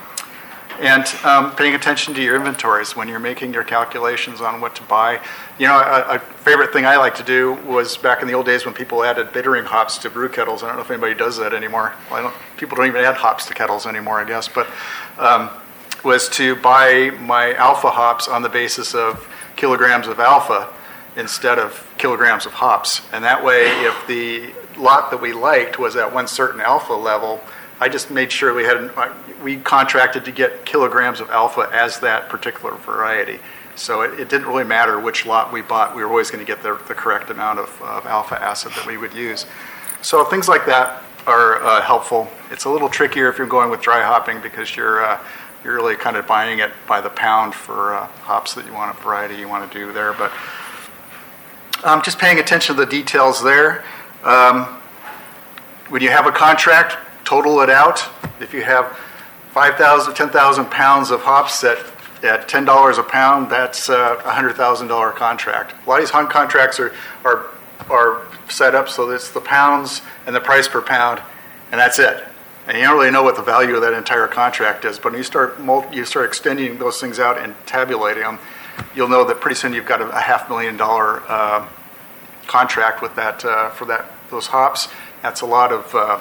[0.81, 4.83] And um, paying attention to your inventories when you're making your calculations on what to
[4.85, 5.21] buy.
[5.59, 8.47] You know, a, a favorite thing I like to do was back in the old
[8.47, 10.62] days when people added bittering hops to brew kettles.
[10.62, 11.95] I don't know if anybody does that anymore.
[12.11, 14.47] Don't, people don't even add hops to kettles anymore, I guess.
[14.47, 14.69] But
[15.19, 15.51] um,
[16.05, 20.73] was to buy my alpha hops on the basis of kilograms of alpha
[21.17, 23.03] instead of kilograms of hops.
[23.12, 27.41] And that way, if the lot that we liked was at one certain alpha level,
[27.81, 28.91] I just made sure we had,
[29.43, 33.38] we contracted to get kilograms of alpha as that particular variety.
[33.77, 36.53] So it, it didn't really matter which lot we bought, we were always going to
[36.53, 39.47] get the, the correct amount of, of alpha acid that we would use.
[40.03, 42.29] So things like that are uh, helpful.
[42.51, 45.21] It's a little trickier if you're going with dry hopping because you're, uh,
[45.62, 48.97] you're really kind of buying it by the pound for uh, hops that you want,
[48.97, 50.12] a variety you want to do there.
[50.14, 50.33] But
[51.85, 53.85] um, just paying attention to the details there.
[54.25, 54.64] Um,
[55.91, 56.97] when you have a contract,
[57.29, 58.03] total it out.
[58.41, 58.97] If you have
[59.51, 61.77] 5,000, 10,000 pounds of hops at,
[62.25, 65.75] at $10 a pound, that's a $100,000 contract.
[65.85, 66.95] A lot of these hunt contracts are,
[67.27, 67.49] are,
[67.91, 71.21] are set up so that it's the pounds and the price per pound,
[71.71, 72.25] and that's it.
[72.67, 75.19] And you don't really know what the value of that entire contract is, but when
[75.19, 78.38] you start, mul- you start extending those things out and tabulating them,
[78.95, 81.69] you'll know that pretty soon you've got a, a half million dollar uh,
[82.47, 84.88] contract with that uh, for that those hops.
[85.23, 86.21] That's a lot of uh,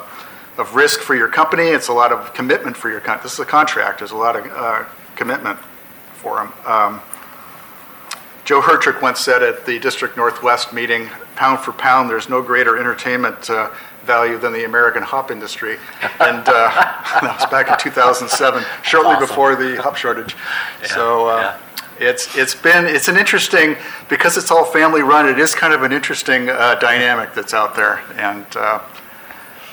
[0.57, 1.63] of risk for your company.
[1.63, 3.23] It's a lot of commitment for your company.
[3.23, 3.99] This is a contract.
[3.99, 5.59] There's a lot of uh, commitment
[6.13, 6.53] for them.
[6.65, 7.01] Um,
[8.45, 12.77] Joe Hertrich once said at the District Northwest meeting, "Pound for pound, there's no greater
[12.77, 13.69] entertainment." Uh,
[14.07, 15.73] value than the American hop industry,
[16.21, 16.69] and uh,
[17.21, 19.27] that was back in 2007, shortly awesome.
[19.27, 20.35] before the hop shortage.
[20.85, 21.57] so uh,
[21.99, 23.75] it's it's been it's an interesting
[24.09, 25.27] because it's all family run.
[25.27, 28.79] It is kind of an interesting uh, dynamic that's out there, and uh,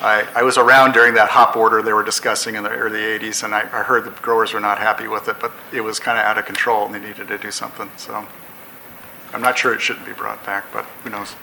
[0.04, 3.42] I, I was around during that hop order they were discussing in the early 80s,
[3.42, 6.18] and I, I heard the growers were not happy with it, but it was kind
[6.18, 7.90] of out of control, and they needed to do something.
[7.96, 8.26] So
[9.32, 11.34] I'm not sure it shouldn't be brought back, but who knows.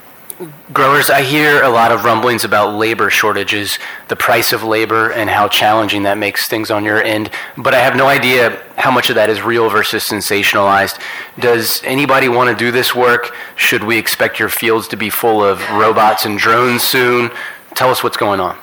[0.73, 5.29] Growers, I hear a lot of rumblings about labor shortages, the price of labor, and
[5.29, 7.31] how challenging that makes things on your end.
[7.57, 10.99] But I have no idea how much of that is real versus sensationalized.
[11.39, 13.35] Does anybody want to do this work?
[13.55, 17.31] Should we expect your fields to be full of robots and drones soon?
[17.75, 18.57] Tell us what's going on.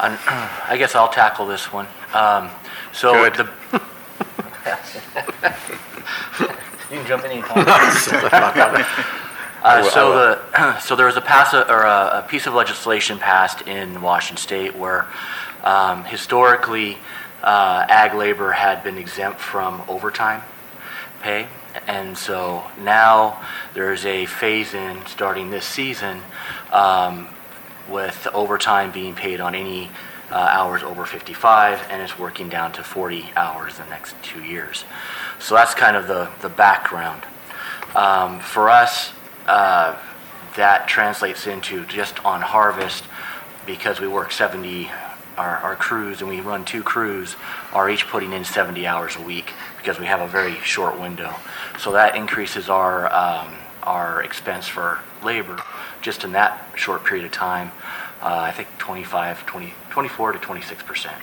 [0.00, 1.86] I guess I'll tackle this one.
[2.14, 2.50] Um,
[2.92, 3.34] so Good.
[3.34, 3.50] the.
[6.90, 7.64] you can jump in anytime.
[9.60, 13.66] Uh, so the so there was a pass or a, a piece of legislation passed
[13.66, 15.08] in Washington State where
[15.64, 16.96] um, historically
[17.42, 20.42] uh, ag labor had been exempt from overtime
[21.22, 21.48] pay,
[21.88, 26.22] and so now there's a phase in starting this season
[26.72, 27.28] um,
[27.88, 29.90] with overtime being paid on any
[30.30, 34.84] uh, hours over 55, and it's working down to 40 hours the next two years.
[35.38, 37.22] So that's kind of the the background.
[37.94, 39.12] Um, for us,
[39.46, 39.96] uh,
[40.56, 43.04] that translates into just on harvest,
[43.66, 44.90] because we work 70,
[45.36, 47.36] our, our crews, and we run two crews,
[47.72, 51.34] are each putting in 70 hours a week because we have a very short window.
[51.78, 55.62] So that increases our, um, our expense for labor
[56.00, 57.70] just in that short period of time,
[58.22, 61.22] uh, I think 25, 20, 24 to 26 percent.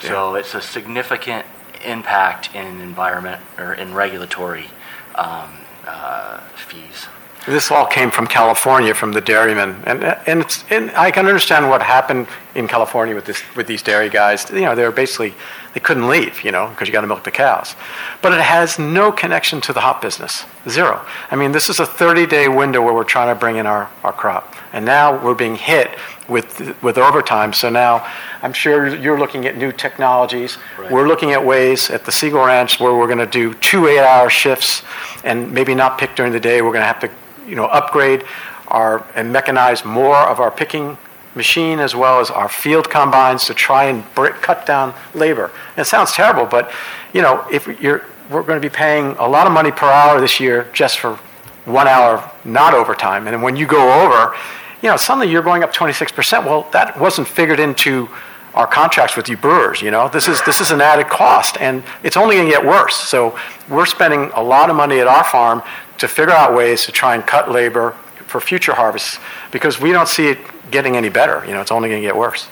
[0.00, 1.44] So it's a significant
[1.84, 4.66] impact in environment or in regulatory
[5.14, 5.50] um,
[5.86, 7.06] uh, fees.
[7.46, 11.70] This all came from California, from the dairymen, and and, it's, and I can understand
[11.70, 14.50] what happened in California with this with these dairy guys.
[14.50, 15.34] You know, they were basically
[15.72, 17.76] they couldn't leave, you know, because you got to milk the cows.
[18.22, 21.04] But it has no connection to the hop business, zero.
[21.30, 24.12] I mean, this is a 30-day window where we're trying to bring in our, our
[24.12, 25.90] crop, and now we're being hit
[26.28, 27.52] with with overtime.
[27.52, 28.06] So now,
[28.42, 30.58] I'm sure you're looking at new technologies.
[30.78, 30.90] Right.
[30.90, 34.28] We're looking at ways at the Segal Ranch where we're going to do two eight-hour
[34.28, 34.82] shifts,
[35.24, 36.60] and maybe not pick during the day.
[36.62, 37.10] We're going to have to
[37.46, 38.24] you know, upgrade
[38.68, 40.96] our, and mechanize more of our picking
[41.34, 45.50] machine as well as our field combines to try and cut down labor.
[45.76, 46.72] And it sounds terrible, but
[47.12, 50.20] you know, if you're, we're going to be paying a lot of money per hour
[50.20, 51.16] this year just for
[51.64, 53.26] one hour not overtime.
[53.26, 54.36] And when you go over,
[54.82, 56.44] you know, suddenly you're going up 26%.
[56.44, 58.08] Well, that wasn't figured into
[58.54, 60.08] our contracts with you brewers, you know.
[60.08, 62.96] This is this is an added cost and it's only going to get worse.
[62.96, 65.62] So we're spending a lot of money at our farm
[66.00, 67.92] to figure out ways to try and cut labor
[68.26, 69.18] for future harvests
[69.50, 70.38] because we don't see it
[70.70, 71.44] getting any better.
[71.46, 72.48] You know, it's only going to get worse.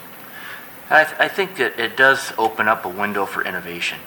[0.90, 3.98] I, th- I think that it does open up a window for innovation.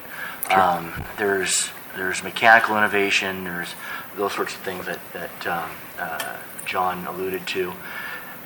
[0.50, 3.44] Um, there's there's mechanical innovation.
[3.44, 3.74] There's
[4.16, 7.74] those sorts of things that that um, uh, John alluded to,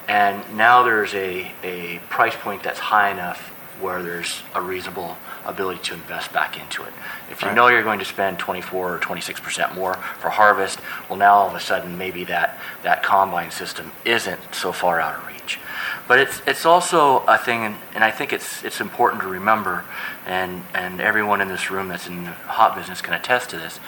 [0.08, 3.40] and now there's a a price point that's high enough
[3.80, 6.94] where there's a reasonable ability to invest back into it.
[7.32, 7.56] If you Right.
[7.56, 10.80] know you're going to spend 24 or 26 percent more for harvest,
[11.10, 15.16] well, now all of a sudden maybe that that combine system isn't so far out
[15.16, 15.60] of reach.
[16.08, 19.84] But it's it's also a thing, and, and I think it's it's important to remember,
[20.26, 23.80] and and everyone in this room that's in the hop business can attest to this.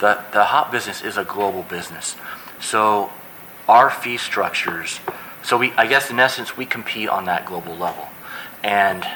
[0.00, 2.16] The the hop business is a global business,
[2.60, 3.10] so
[3.68, 5.00] our fee structures.
[5.42, 8.08] So we, I guess, in essence, we compete on that global level,
[8.62, 9.06] and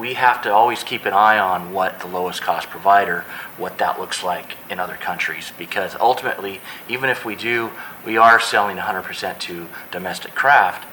[0.00, 3.20] we have to always keep an eye on what the lowest cost provider,
[3.58, 6.58] what that looks like in other countries, because ultimately,
[6.88, 7.70] even if we do,
[8.06, 10.86] we are selling 100% to domestic craft.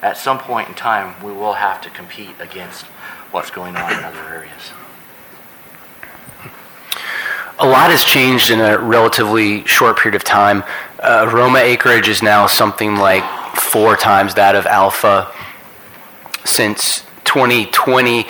[0.00, 2.84] At some point in time, we will have to compete against
[3.32, 4.70] what's going on in other areas.
[7.58, 10.62] A lot has changed in a relatively short period of time.
[11.00, 13.24] Uh, Roma acreage is now something like
[13.56, 15.32] four times that of Alpha.
[16.44, 18.26] Since 2020,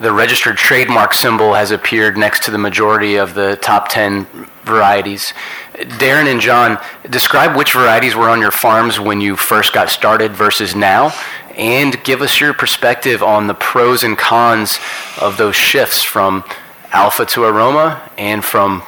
[0.00, 4.26] the registered trademark symbol has appeared next to the majority of the top 10
[4.64, 5.34] varieties.
[5.74, 6.78] Darren and John,
[7.10, 11.12] describe which varieties were on your farms when you first got started versus now,
[11.54, 14.78] and give us your perspective on the pros and cons
[15.20, 16.44] of those shifts from
[16.92, 18.82] alpha to aroma and from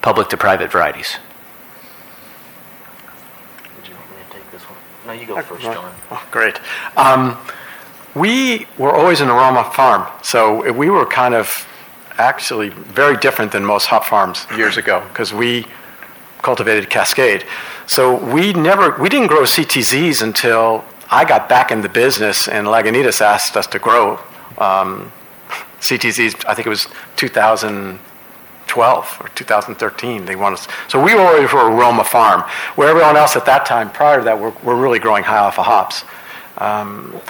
[0.00, 1.18] public to private varieties.
[3.76, 4.78] Would you want me to take this one?
[5.06, 5.94] No, you go first, John.
[6.10, 6.58] Oh, great.
[6.96, 7.36] Um,
[8.16, 11.66] we were always an aroma farm, so we were kind of
[12.16, 15.66] actually very different than most hop farms years ago because we
[16.40, 17.44] cultivated Cascade.
[17.86, 22.66] So we never, we didn't grow CTZs until I got back in the business and
[22.66, 24.18] Lagunitas asked us to grow
[24.58, 25.12] um,
[25.80, 26.44] CTZs.
[26.48, 30.24] I think it was 2012 or 2013.
[30.24, 30.68] They wanted us.
[30.88, 32.42] So we were already for a farm,
[32.76, 35.62] where everyone else at that time prior to that were, were really growing high alpha
[35.62, 36.04] hops.
[36.58, 37.20] Um,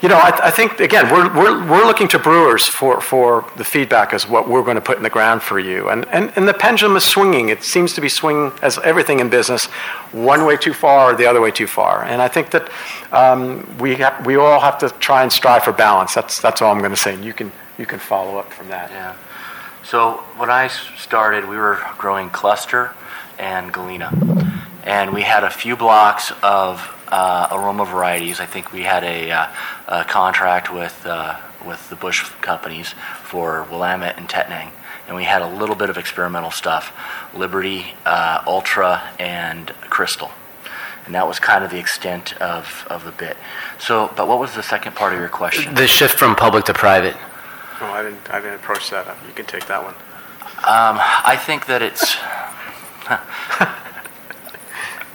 [0.00, 3.64] you know, I, I think again, we're, we're, we're looking to brewers for, for the
[3.64, 5.88] feedback as what we're going to put in the ground for you.
[5.88, 7.48] And, and, and the pendulum is swinging.
[7.48, 9.66] It seems to be swinging, as everything in business,
[10.12, 12.04] one way too far or the other way too far.
[12.04, 12.70] And I think that
[13.12, 16.14] um, we, have, we all have to try and strive for balance.
[16.14, 17.14] That's, that's all I'm going to say.
[17.14, 18.90] And you can, you can follow up from that.
[18.90, 19.16] Yeah.
[19.82, 22.94] So when I started, we were growing cluster
[23.38, 24.10] and galena,
[24.82, 28.40] and we had a few blocks of uh, aroma varieties.
[28.40, 29.48] I think we had a, uh,
[29.88, 34.70] a contract with uh, with the Busch companies for Willamette and Tettnang,
[35.06, 36.92] and we had a little bit of experimental stuff,
[37.34, 40.30] Liberty, uh, Ultra, and Crystal.
[41.04, 43.36] And that was kind of the extent of, of the bit.
[43.78, 45.74] So, but what was the second part of your question?
[45.74, 47.16] The shift from public to private.
[47.80, 49.06] Oh, I didn't, I didn't approach that.
[49.26, 49.94] You can take that one.
[50.64, 52.16] Um, I think that it's.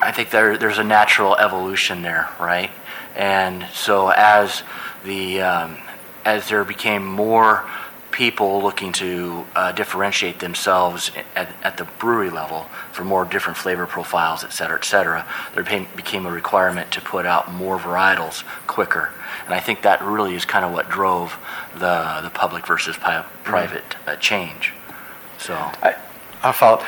[0.01, 2.71] I think there, there's a natural evolution there, right?
[3.15, 4.63] And so as
[5.03, 5.77] the um,
[6.25, 7.69] as there became more
[8.11, 13.85] people looking to uh, differentiate themselves at, at the brewery level for more different flavor
[13.85, 18.43] profiles, et cetera, et cetera, there became, became a requirement to put out more varietals
[18.67, 19.11] quicker.
[19.45, 21.37] And I think that really is kind of what drove
[21.73, 24.73] the, the public versus pi- private uh, change.
[25.37, 25.95] So, I,
[26.43, 26.83] I follow.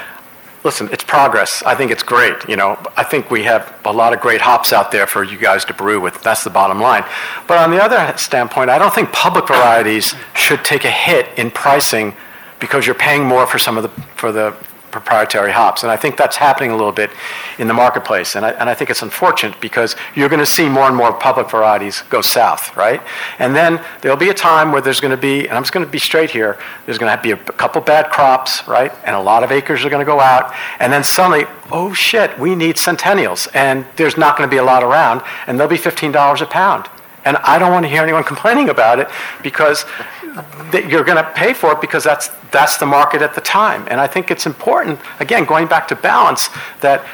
[0.63, 1.61] Listen, it's progress.
[1.63, 2.49] I think it's great.
[2.49, 5.37] You know, I think we have a lot of great hops out there for you
[5.37, 6.19] guys to brew with.
[6.23, 7.05] That's the bottom line.
[7.47, 11.51] But on the other standpoint, I don't think public varieties should take a hit in
[11.51, 12.15] pricing
[12.59, 14.55] because you're paying more for some of the for the
[14.93, 15.83] proprietary hops.
[15.83, 17.09] And I think that's happening a little bit
[17.57, 18.35] in the marketplace.
[18.35, 21.11] And I, and I think it's unfortunate because you're going to see more and more
[21.11, 23.01] public varieties go south, right?
[23.39, 25.85] And then there'll be a time where there's going to be, and I'm just going
[25.85, 28.93] to be straight here, there's going to be a, couple bad crops, right?
[29.05, 30.53] And a lot of acres are going to go out.
[30.79, 33.47] And then suddenly, oh shit, we need centennials.
[33.53, 36.89] And there's not going to be a lot around, and they'll be $15 a pound.
[37.25, 39.07] And I don't want to hear anyone complaining about it
[39.41, 39.85] because
[40.33, 43.87] that you're going to pay for it because that's, that's the market at the time.
[43.89, 46.49] And I think it's important, again, going back to balance,
[46.81, 47.05] that,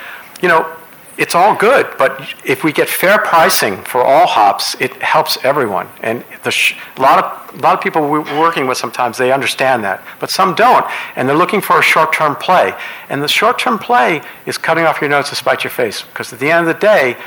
[0.41, 0.75] you know,
[1.17, 5.89] it's all good, but if we get fair pricing for all hops, it helps everyone.
[6.01, 9.33] And the sh- a, lot of, a lot of people we're working with sometimes, they
[9.33, 10.85] understand that, but some don't,
[11.17, 12.73] and they're looking for a short term play.
[13.09, 16.31] And the short term play is cutting off your nose to spite your face, because
[16.31, 17.17] at the end of the day,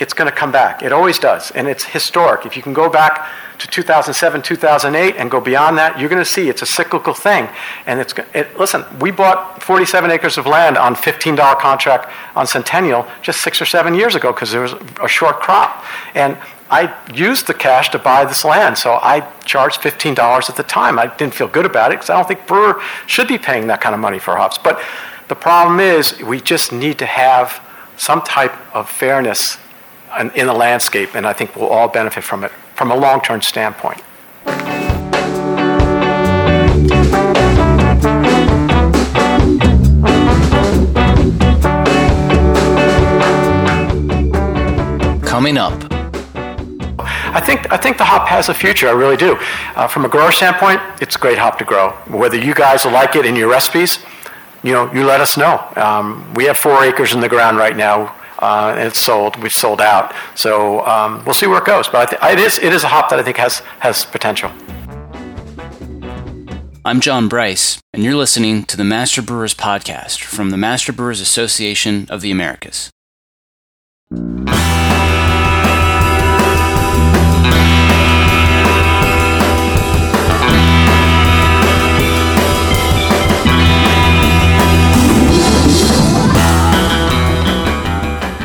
[0.00, 0.82] it's going to come back.
[0.82, 2.46] It always does, and it's historic.
[2.46, 3.28] If you can go back
[3.62, 7.48] to 2007, 2008, and go beyond that, you're going to see it's a cyclical thing.
[7.86, 13.06] And it's it, listen, we bought 47 acres of land on $15 contract on Centennial
[13.22, 15.84] just six or seven years ago because there was a short crop,
[16.14, 16.36] and
[16.70, 20.98] I used the cash to buy this land, so I charged $15 at the time.
[20.98, 23.80] I didn't feel good about it because I don't think brewer should be paying that
[23.80, 24.58] kind of money for hops.
[24.58, 24.82] But
[25.28, 27.62] the problem is we just need to have
[27.96, 29.58] some type of fairness
[30.10, 33.20] uh, in the landscape, and I think we'll all benefit from it from a long
[33.20, 34.02] term standpoint.
[45.24, 45.92] Coming up.
[47.34, 49.38] I think, I think the hop has a future, I really do.
[49.74, 51.90] Uh, from a grower standpoint, it's a great hop to grow.
[52.06, 53.98] Whether you guys like it in your recipes,
[54.62, 55.66] you know, you let us know.
[55.76, 59.36] Um, we have four acres in the ground right now uh, and it's sold.
[59.42, 60.12] We've sold out.
[60.34, 61.88] So um, we'll see where it goes.
[61.88, 64.50] But it is it is a hop that I think has has potential.
[66.84, 71.20] I'm John Bryce, and you're listening to the Master Brewers Podcast from the Master Brewers
[71.20, 72.90] Association of the Americas.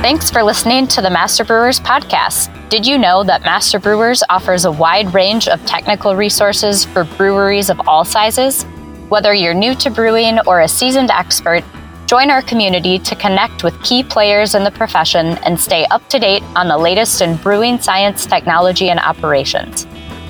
[0.07, 2.69] Thanks for listening to the Master Brewers podcast.
[2.69, 7.69] Did you know that Master Brewers offers a wide range of technical resources for breweries
[7.69, 8.63] of all sizes?
[9.09, 11.61] Whether you're new to brewing or a seasoned expert,
[12.05, 16.19] join our community to connect with key players in the profession and stay up to
[16.19, 19.85] date on the latest in brewing science, technology, and operations.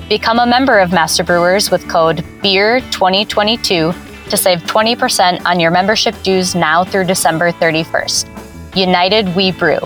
[0.08, 6.20] Become a member of Master Brewers with code BEER2022 to save 20% on your membership
[6.24, 8.47] dues now through December 31st.
[8.74, 9.80] United We Brew.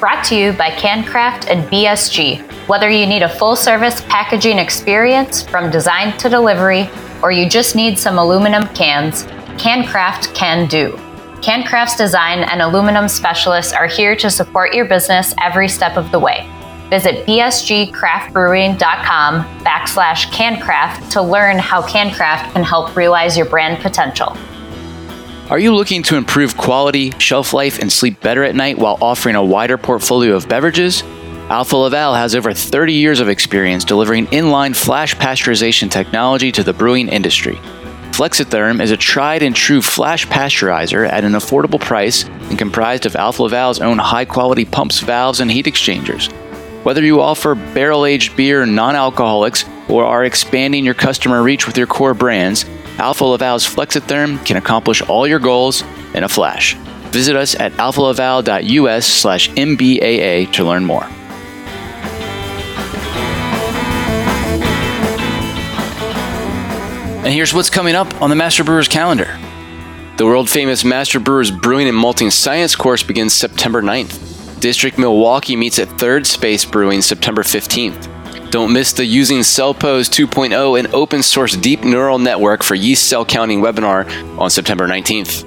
[0.00, 2.40] brought to you by CanCraft and BSG.
[2.66, 6.88] Whether you need a full service packaging experience from design to delivery,
[7.22, 9.26] or you just need some aluminum cans,
[9.60, 10.92] CanCraft can do.
[11.42, 16.18] CanCraft's design and aluminum specialists are here to support your business every step of the
[16.18, 16.48] way.
[16.88, 24.34] Visit bsgcraftbrewing.com backslash cancraft to learn how CanCraft can help realize your brand potential.
[25.50, 29.34] Are you looking to improve quality, shelf life, and sleep better at night while offering
[29.34, 31.02] a wider portfolio of beverages?
[31.48, 36.72] Alfa Laval has over 30 years of experience delivering inline flash pasteurization technology to the
[36.72, 37.56] brewing industry.
[38.12, 43.16] Flexitherm is a tried and true flash pasteurizer at an affordable price and comprised of
[43.16, 46.28] Alfa Laval's own high quality pumps, valves, and heat exchangers.
[46.82, 51.76] Whether you offer barrel aged beer non alcoholics or are expanding your customer reach with
[51.76, 52.64] your core brands,
[52.96, 55.82] Alfa Laval's Flexitherm can accomplish all your goals
[56.14, 56.74] in a flash.
[57.12, 61.04] Visit us at alfalaval.us slash MBAA to learn more.
[67.22, 69.38] And here's what's coming up on the Master Brewers calendar.
[70.16, 74.29] The world famous Master Brewers Brewing and Malting Science course begins September 9th.
[74.60, 78.50] District Milwaukee meets at Third Space Brewing September 15th.
[78.50, 83.24] Don't miss the Using CellPose 2.0 and open source deep neural network for yeast cell
[83.24, 84.06] counting webinar
[84.38, 85.46] on September 19th.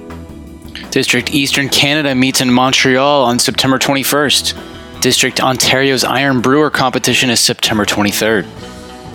[0.90, 5.00] District Eastern Canada meets in Montreal on September 21st.
[5.00, 8.46] District Ontario's Iron Brewer competition is September 23rd.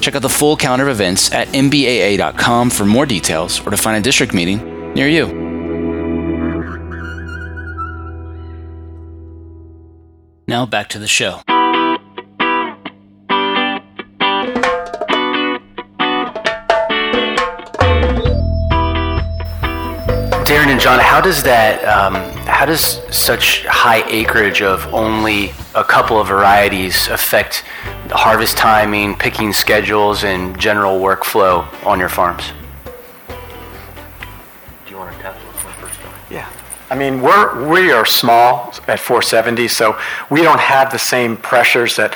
[0.02, 3.98] Check out the full calendar of events at mbaa.com for more details or to find
[3.98, 5.49] a district meeting near you.
[10.50, 11.42] Now back to the show.
[20.48, 22.16] Darren and John, how does that, um,
[22.48, 27.64] how does such high acreage of only a couple of varieties affect
[28.10, 32.54] harvest timing, picking schedules, and general workflow on your farms?
[36.92, 41.96] I mean, we're, we are small at 470, so we don't have the same pressures
[41.98, 42.16] that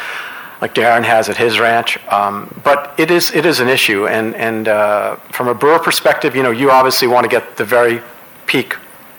[0.62, 2.00] like Darren has at his ranch.
[2.08, 4.08] Um, but it is, it is an issue.
[4.08, 7.66] And, and uh, from a brewer perspective, you know, you obviously want to get the
[7.66, 8.02] very
[8.46, 8.76] peak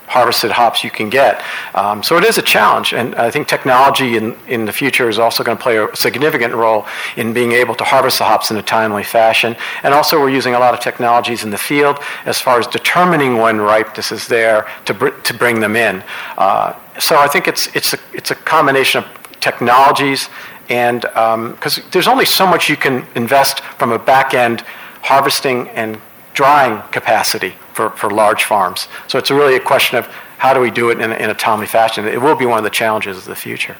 [0.07, 1.43] harvested hops you can get.
[1.75, 5.19] Um, so it is a challenge, and I think technology in, in the future is
[5.19, 6.87] also going to play a significant role
[7.17, 9.57] in being able to harvest the hops in a timely fashion.
[9.83, 13.39] And also, we're using a lot of technologies in the field as far as determining
[13.39, 16.03] when ripeness is there to, br- to bring them in.
[16.37, 20.29] Uh, so I think it's, it's, a, it's a combination of technologies
[20.69, 24.63] and because um, there's only so much you can invest from a back end
[25.03, 26.01] harvesting and
[26.35, 28.89] drying capacity for, for large farms.
[29.09, 30.07] So it's really a question of
[30.37, 32.07] how do we do it in a, in a timely fashion.
[32.07, 33.77] It will be one of the challenges of the future.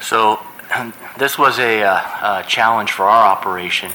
[0.00, 0.40] So
[1.18, 3.92] this was a, uh, a challenge for our operation.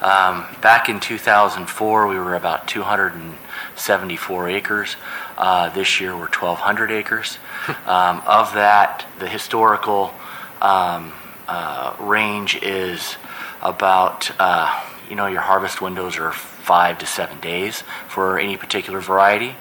[0.00, 4.96] Um, back in 2004, we were about 274 acres.
[5.38, 7.38] Uh, this year, we're 1,200 acres.
[7.86, 10.12] Um, of that, the historical
[10.60, 11.14] um,
[11.48, 13.16] uh, range is
[13.62, 19.00] about, uh, you know, your harvest windows are five to seven days for any particular
[19.00, 19.56] variety.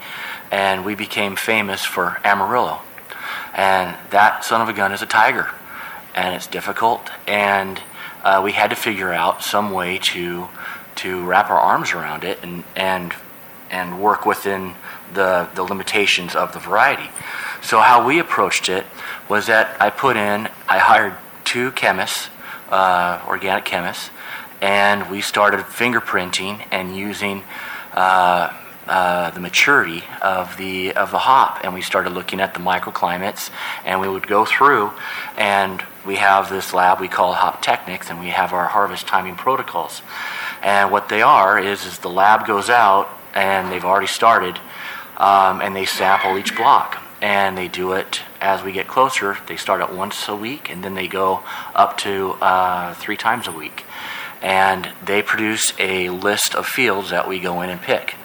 [0.51, 2.81] And we became famous for Amarillo.
[3.53, 5.49] And that son of a gun is a tiger.
[6.15, 7.09] And it's difficult.
[7.27, 7.81] And
[8.23, 10.47] uh, we had to figure out some way to,
[10.95, 13.13] to wrap our arms around it and, and,
[13.69, 14.75] and work within
[15.13, 17.09] the, the limitations of the variety.
[17.61, 18.85] So, how we approached it
[19.29, 22.29] was that I put in, I hired two chemists,
[22.69, 24.09] uh, organic chemists,
[24.63, 27.43] and we started fingerprinting and using
[27.91, 28.49] uh,
[28.87, 33.51] uh, the maturity of the of the hop, and we started looking at the microclimates,
[33.83, 34.89] and we would go through,
[35.37, 39.35] and we have this lab we call Hop Technics, and we have our harvest timing
[39.35, 40.01] protocols,
[40.61, 44.57] and what they are is is the lab goes out, and they've already started,
[45.17, 49.37] um, and they sample each block, and they do it as we get closer.
[49.45, 51.43] They start at once a week, and then they go
[51.75, 53.83] up to uh, three times a week
[54.43, 58.15] and they produce a list of fields that we go in and pick.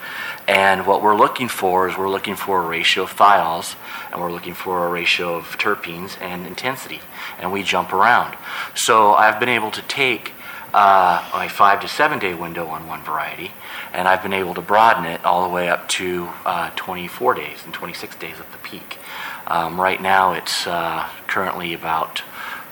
[0.49, 3.77] And what we're looking for is we're looking for a ratio of thiols,
[4.11, 7.01] and we're looking for a ratio of terpenes and intensity,
[7.39, 8.37] and we jump around.
[8.75, 10.33] So I've been able to take
[10.75, 13.53] uh, a five to seven day window on one variety,
[13.93, 17.65] and I've been able to broaden it all the way up to uh, 24 days
[17.65, 18.99] and 26 days at the peak.
[19.47, 22.23] Um, right now, it's uh, currently about,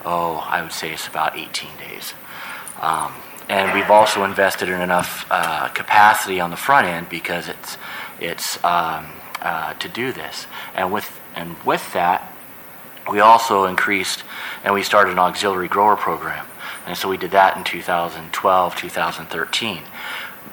[0.05, 2.12] oh, I would say it's about 18 days.
[2.80, 3.12] Um,
[3.49, 7.78] and we've also invested in enough uh, capacity on the front end because it's
[8.20, 9.07] it's um,
[9.40, 10.47] uh, to do this.
[10.74, 12.32] And with and with that,
[13.11, 14.24] we also increased
[14.64, 16.47] and we started an auxiliary grower program.
[16.86, 19.82] And so we did that in 2012, 2013.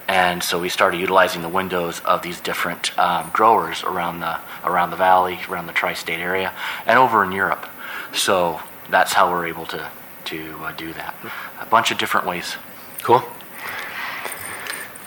[0.08, 4.92] And so we started utilizing the windows of these different um, growers around the around
[4.92, 6.54] the valley, around the tri-state area,
[6.86, 7.66] and over in Europe.
[8.14, 9.90] So that's how we're able to
[10.26, 11.16] to uh, do that.
[11.60, 12.56] A bunch of different ways.
[13.04, 13.22] Cool.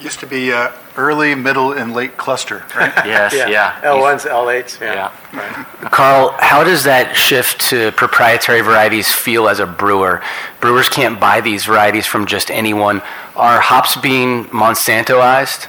[0.01, 2.93] Used to be uh, early, middle, and late cluster, right?
[3.07, 3.81] yes, yeah.
[3.81, 5.11] L1s, L8s, yeah.
[5.33, 5.65] Yeah.
[5.91, 10.23] Karl, how does that shift to proprietary varieties feel as a brewer?
[10.61, 13.01] Brewers can't buy these varieties from just anyone.
[13.35, 15.69] Are hops being Monsantoized?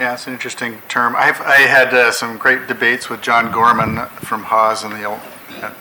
[0.00, 1.14] Yeah, it's an interesting term.
[1.16, 5.20] I've I had uh, some great debates with John Gorman from Haas in the old,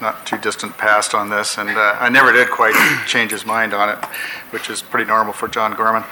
[0.01, 2.75] not too distant past on this, and uh, I never did quite
[3.07, 4.03] change his mind on it,
[4.51, 6.03] which is pretty normal for John Gorman.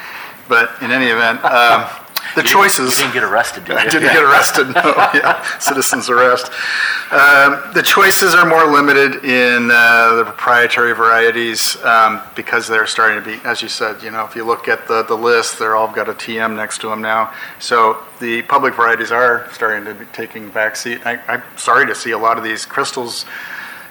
[0.47, 1.89] But in any event, um,
[2.35, 2.97] the You- choices.
[2.97, 3.89] You didn't get arrested, did I you?
[3.91, 4.81] didn't get arrested, no,
[5.13, 6.51] yeah, citizen's arrest.
[7.11, 13.23] Um, The choices are more limited in uh, the proprietary varieties um, because they're starting
[13.23, 15.75] to be, as you said, you know, if you look at the, the list, they're
[15.75, 17.31] all got a TM next to them now.
[17.59, 21.05] So the public varieties are starting to be taking backseat.
[21.05, 23.25] I, I'm sorry to see a lot of these crystals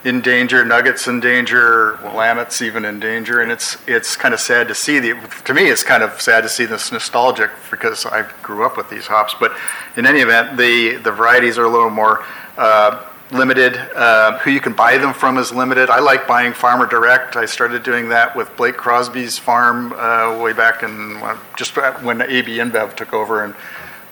[0.05, 4.69] in danger, nuggets in danger, Willamettes even in danger, and it's it's kind of sad
[4.69, 4.99] to see.
[4.99, 5.15] The,
[5.47, 8.91] to me, it's kind of sad to see this nostalgic because I grew up with
[8.91, 9.35] these hops.
[9.41, 9.57] But
[9.97, 12.23] in any event, the the varieties are a little more
[12.59, 13.03] uh,
[13.33, 13.77] limited.
[13.77, 15.89] Uh, who you can buy them from is limited.
[15.89, 17.37] I like buying farmer direct.
[17.37, 21.19] I started doing that with Blake Crosby's farm uh, way back in
[21.57, 23.55] just when AB InBev took over, and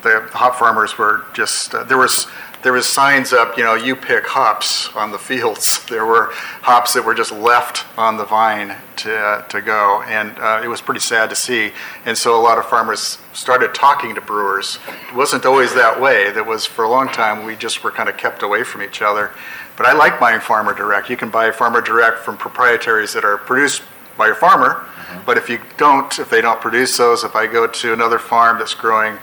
[0.03, 2.27] the hop farmers were just uh, there was
[2.63, 5.81] there was signs up you know you pick hops on the fields.
[5.93, 6.31] There were
[6.63, 10.69] hops that were just left on the vine to, uh, to go and uh, it
[10.69, 11.73] was pretty sad to see.
[12.07, 14.79] And so a lot of farmers started talking to brewers.
[15.09, 16.31] It wasn't always that way.
[16.31, 19.03] That was for a long time we just were kind of kept away from each
[19.03, 19.33] other.
[19.77, 21.11] But i like buying farmer direct.
[21.11, 23.83] You can buy farmer direct from proprietaries that are produced
[24.17, 24.87] by a farmer
[25.27, 28.59] but if you don't if they don't produce those if i go to another farm
[28.59, 29.17] that's growing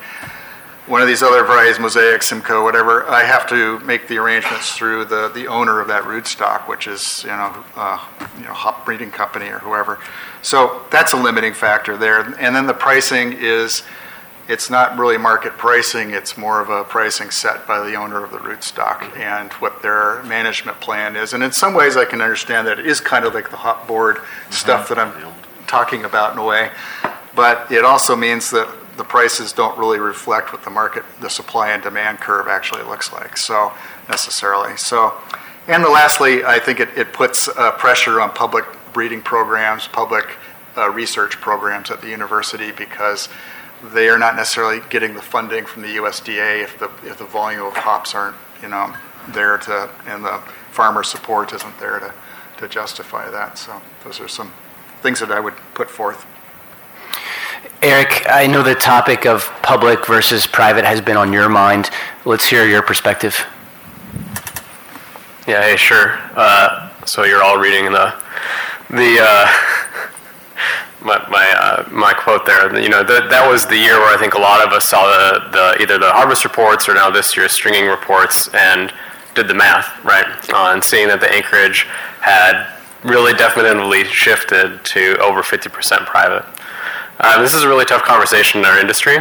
[0.90, 5.06] one of these other varieties, Mosaic, Simcoe, whatever, I have to make the arrangements through
[5.06, 8.04] the, the owner of that rootstock, which is, you know, uh,
[8.40, 10.00] you know, hop breeding company or whoever.
[10.42, 12.22] So that's a limiting factor there.
[12.40, 13.84] And then the pricing is,
[14.48, 18.32] it's not really market pricing, it's more of a pricing set by the owner of
[18.32, 21.34] the rootstock and what their management plan is.
[21.34, 23.88] And in some ways, I can understand that it is kind of like the hop
[23.88, 25.14] board stuff that I'm
[25.68, 26.72] talking about in a way.
[27.36, 28.68] But it also means that
[29.00, 33.14] the prices don't really reflect what the market, the supply and demand curve actually looks
[33.14, 33.72] like, so
[34.10, 34.76] necessarily.
[34.76, 35.14] So,
[35.70, 40.36] and lastly, I think it, it puts uh, pressure on public breeding programs, public
[40.76, 43.30] uh, research programs at the university because
[43.94, 47.64] they are not necessarily getting the funding from the USDA if the, if the volume
[47.64, 48.94] of hops aren't, you know,
[49.30, 50.40] there to, and the
[50.72, 52.14] farmer support isn't there to,
[52.58, 53.58] to justify that.
[53.58, 54.52] So those are some
[55.02, 56.26] things that I would put forth.
[57.82, 61.90] Eric, I know the topic of public versus private has been on your mind.
[62.26, 63.46] Let's hear your perspective.
[65.48, 66.20] Yeah, hey, sure.
[66.36, 68.14] Uh, so you're all reading the
[68.90, 69.48] the uh,
[71.06, 72.78] my my, uh, my quote there.
[72.80, 75.08] You know, that that was the year where I think a lot of us saw
[75.08, 78.92] the, the either the harvest reports or now this year's stringing reports and
[79.36, 81.88] did the math right on seeing that the acreage
[82.20, 82.68] had
[83.04, 86.44] really definitely shifted to over 50% private.
[87.20, 89.18] Uh, this is a really tough conversation in our industry.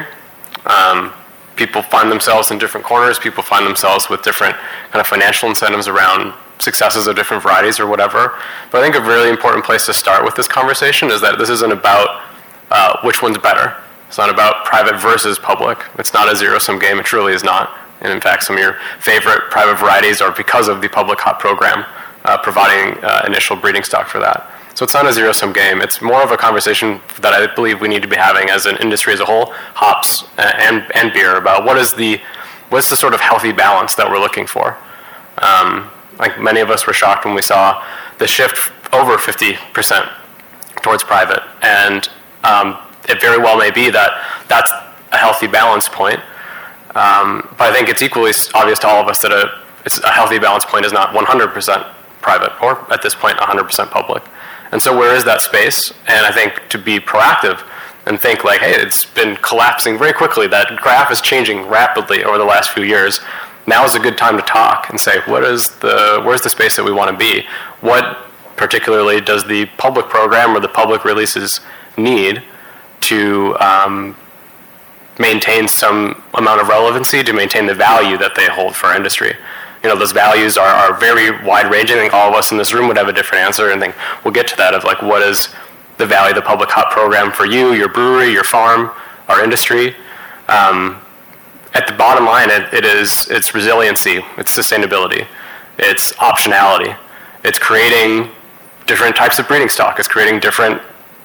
[0.66, 1.12] Um,
[1.56, 3.18] people find themselves in different corners.
[3.18, 4.56] People find themselves with different
[4.90, 8.38] kind of financial incentives around successes of different varieties or whatever.
[8.70, 11.48] But I think a really important place to start with this conversation is that this
[11.48, 12.22] isn't about
[12.70, 13.74] uh, which one's better.
[14.06, 15.78] It's not about private versus public.
[15.98, 16.98] It's not a zero-sum game.
[17.00, 17.76] It truly is not.
[18.00, 21.40] And in fact, some of your favorite private varieties are because of the public hop
[21.40, 21.84] program
[22.24, 24.50] uh, providing uh, initial breeding stock for that.
[24.78, 25.80] So it's not a zero-sum game.
[25.82, 28.76] It's more of a conversation that I believe we need to be having as an
[28.76, 32.20] industry as a whole, hops and, and beer, about what is the
[32.68, 34.76] what's the sort of healthy balance that we're looking for.
[35.38, 35.90] Um,
[36.20, 37.84] like many of us were shocked when we saw
[38.18, 40.12] the shift over 50%
[40.82, 42.08] towards private, and
[42.44, 44.70] um, it very well may be that that's
[45.10, 46.20] a healthy balance point.
[46.94, 49.50] Um, but I think it's equally obvious to all of us that a,
[50.06, 51.94] a healthy balance point is not 100%
[52.28, 54.22] private or at this point 100% public.
[54.70, 55.94] And so where is that space?
[56.06, 57.66] And I think to be proactive
[58.04, 60.46] and think like, hey, it's been collapsing very quickly.
[60.46, 63.20] That graph is changing rapidly over the last few years.
[63.66, 66.76] Now is a good time to talk and say, what is the, where's the space
[66.76, 67.46] that we want to be?
[67.80, 68.18] What
[68.56, 71.60] particularly does the public program or the public releases
[71.96, 72.42] need
[73.12, 74.16] to um,
[75.18, 79.34] maintain some amount of relevancy, to maintain the value that they hold for our industry?
[79.82, 81.96] You know, those values are, are very wide ranging.
[81.96, 83.94] I think all of us in this room would have a different answer, and think
[84.24, 85.48] we'll get to that of like what is
[85.98, 88.90] the value of the public hop program for you, your brewery, your farm,
[89.28, 89.94] our industry.
[90.48, 91.00] Um,
[91.74, 95.26] at the bottom line, it, it is it's resiliency, it's sustainability,
[95.78, 96.96] it's optionality,
[97.44, 98.30] it's creating
[98.86, 100.80] different types of breeding stock, it's creating different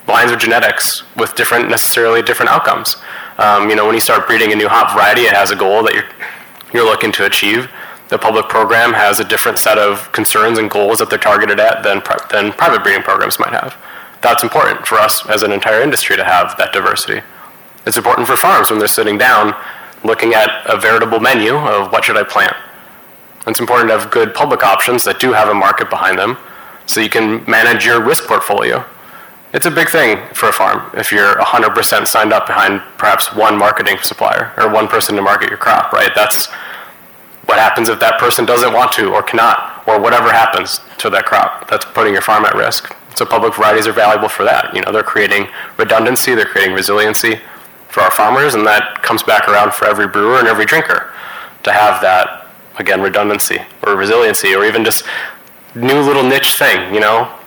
[0.08, 2.98] lines of genetics with different necessarily different outcomes.
[3.38, 5.82] Um, you know, when you start breeding a new hop variety, it has a goal
[5.84, 6.06] that you're
[6.74, 7.70] you're looking to achieve
[8.10, 11.84] the public program has a different set of concerns and goals that they're targeted at
[11.84, 13.76] than, than private breeding programs might have.
[14.22, 17.22] That's important for us as an entire industry to have that diversity.
[17.86, 19.54] It's important for farms when they're sitting down
[20.04, 22.56] looking at a veritable menu of what should I plant.
[23.48, 26.38] It's important to have good public options that do have a market behind them
[26.86, 28.86] so you can manage your risk portfolio.
[29.54, 33.58] it's a big thing for a farm if you're 100% signed up behind perhaps one
[33.58, 36.12] marketing supplier or one person to market your crop, right?
[36.16, 36.48] That's
[37.46, 41.26] what happens if that person doesn't want to or cannot or whatever happens to that
[41.26, 41.70] crop.
[41.70, 42.96] That's putting your farm at risk.
[43.16, 44.74] So public varieties are valuable for that.
[44.74, 47.40] You know, they're creating redundancy, they're creating resiliency
[47.90, 51.12] for our farmers, and that comes back around for every brewer and every drinker
[51.64, 52.48] to have that
[52.80, 55.04] again redundancy or resiliency or even just
[55.76, 56.94] new little niche thing.
[56.94, 57.38] You know,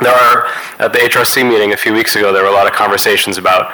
[0.00, 2.32] there are at the HRC meeting a few weeks ago.
[2.32, 3.72] There were a lot of conversations about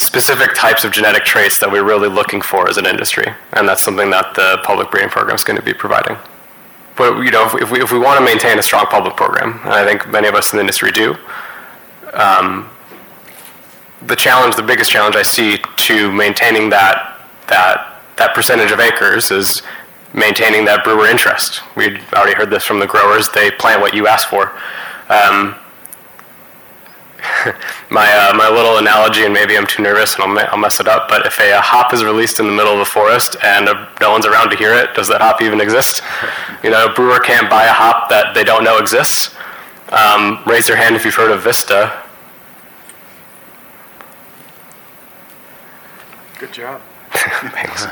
[0.00, 3.82] specific types of genetic traits that we're really looking for as an industry, and that's
[3.82, 6.16] something that the public breeding program is going to be providing.
[6.96, 9.16] But you know, if we, if we, if we want to maintain a strong public
[9.16, 11.16] program, and I think many of us in the industry do,
[12.14, 12.68] um,
[14.06, 19.30] the challenge, the biggest challenge I see to maintaining that that that percentage of acres
[19.30, 19.62] is
[20.14, 21.60] maintaining that brewer interest.
[21.76, 24.52] We already heard this from the growers; they plant what you ask for.
[25.08, 25.54] Um,
[27.90, 30.88] my uh, my little analogy, and maybe I'm too nervous and I'll, I'll mess it
[30.88, 31.08] up.
[31.08, 33.88] But if a, a, hop is released in the middle of the forest and a,
[34.00, 36.00] no one's around to hear it, does that hop even exist?
[36.62, 39.34] You know, a brewer can't buy a hop that they don't know exists.
[39.88, 42.02] Um, raise your hand if you've heard of Vista.
[46.38, 46.82] Good job.
[47.12, 47.86] Thanks.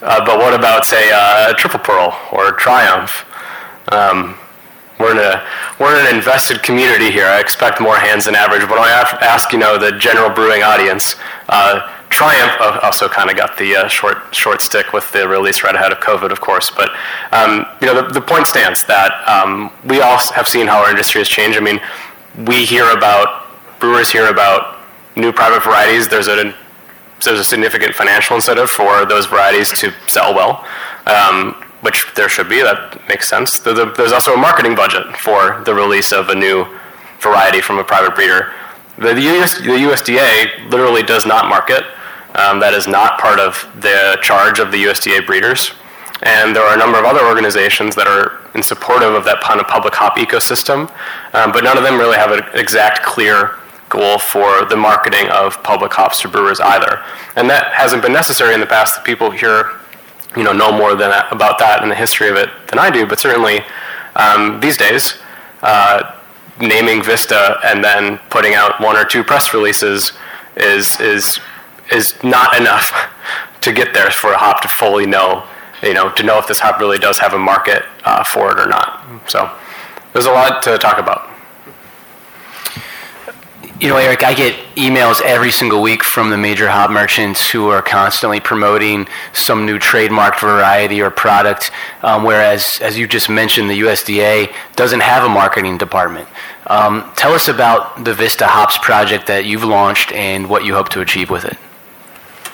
[0.00, 3.24] Uh, but what about, say, uh, Triple Pearl or Triumph?
[3.88, 4.36] Um,
[4.98, 5.44] we're in a
[5.80, 7.26] we're in an invested community here.
[7.26, 8.68] I expect more hands than average.
[8.68, 8.90] But I
[9.22, 11.16] ask, you know, the general brewing audience,
[11.48, 15.74] uh, Triumph also kind of got the uh, short short stick with the release right
[15.74, 16.70] ahead of COVID, of course.
[16.70, 16.90] But
[17.32, 20.90] um, you know, the, the point stands that um, we all have seen how our
[20.90, 21.58] industry has changed.
[21.58, 21.80] I mean,
[22.46, 23.46] we hear about
[23.80, 24.78] brewers hear about
[25.16, 26.06] new private varieties.
[26.06, 26.54] There's a
[27.24, 30.64] there's a significant financial incentive for those varieties to sell well.
[31.06, 33.58] Um, which there should be, that makes sense.
[33.58, 36.64] There's also a marketing budget for the release of a new
[37.20, 38.54] variety from a private breeder.
[38.96, 41.84] The, US, the USDA literally does not market.
[42.36, 45.72] Um, that is not part of the charge of the USDA breeders.
[46.22, 49.60] And there are a number of other organizations that are in supportive of that kind
[49.60, 50.90] of public hop ecosystem,
[51.34, 53.58] um, but none of them really have an exact, clear
[53.90, 57.04] goal for the marketing of public hops to brewers either.
[57.36, 58.96] And that hasn't been necessary in the past.
[58.96, 59.78] The people here
[60.36, 63.06] you know know more than about that and the history of it than I do,
[63.06, 63.60] but certainly
[64.16, 65.18] um, these days,
[65.62, 66.14] uh,
[66.60, 70.12] naming Vista and then putting out one or two press releases
[70.56, 71.40] is is
[71.92, 72.92] is not enough
[73.60, 75.44] to get there for a hop to fully know,
[75.82, 78.58] you know, to know if this hop really does have a market uh, for it
[78.58, 79.04] or not.
[79.26, 79.50] So
[80.12, 81.33] there's a lot to talk about.
[83.84, 87.68] You know, Eric, I get emails every single week from the major hop merchants who
[87.68, 91.70] are constantly promoting some new trademarked variety or product,
[92.02, 96.26] um, whereas, as you just mentioned, the USDA doesn't have a marketing department.
[96.66, 100.88] Um, tell us about the Vista Hops project that you've launched and what you hope
[100.88, 101.58] to achieve with it.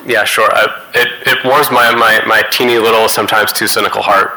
[0.05, 0.51] Yeah, sure.
[0.53, 4.37] Uh, it, it warms my, my, my teeny little, sometimes too cynical heart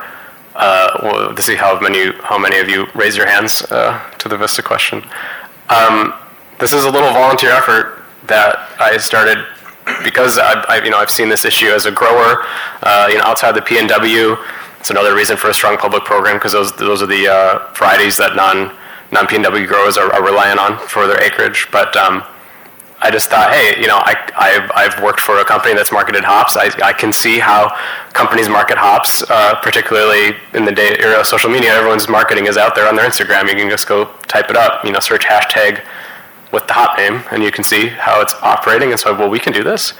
[0.53, 4.37] uh, to see how many, how many of you raise your hands uh, to the
[4.37, 5.03] Vista question.
[5.69, 6.13] Um,
[6.63, 9.45] this is a little volunteer effort that I started
[10.01, 12.45] because I've, I, you know, I've seen this issue as a grower,
[12.83, 14.41] uh, you know, outside the PNW.
[14.79, 18.15] It's another reason for a strong public program because those, those are the uh, varieties
[18.15, 18.73] that non,
[19.11, 21.67] non-PNW growers are, are, relying on for their acreage.
[21.69, 22.23] But um,
[23.01, 26.23] I just thought, hey, you know, I, I've, I've worked for a company that's marketed
[26.23, 26.55] hops.
[26.55, 27.77] I, I can see how
[28.13, 31.73] companies market hops, uh, particularly in the day era of social media.
[31.73, 33.49] Everyone's marketing is out there on their Instagram.
[33.49, 35.83] You can just go type it up, you know, search hashtag
[36.53, 38.91] with the hop name, and you can see how it's operating.
[38.91, 39.93] And so, well, we can do this.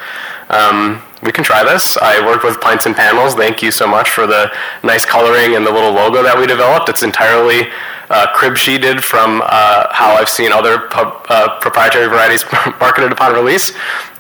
[0.50, 1.98] Um, we can try this.
[1.98, 3.34] I worked with Pints and Panels.
[3.34, 4.52] Thank you so much for the
[4.84, 6.90] nice coloring and the little logo that we developed.
[6.90, 7.70] It's entirely
[8.10, 12.46] uh, crib sheeted from uh, how I've seen other pub, uh, proprietary varieties
[12.80, 13.72] marketed upon release.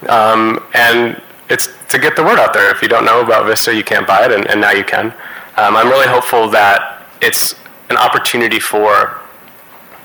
[0.09, 2.71] Um, and it's to get the word out there.
[2.71, 5.13] If you don't know about Vista, you can't buy it, and, and now you can.
[5.57, 7.53] Um, I'm really hopeful that it's
[7.91, 9.21] an opportunity for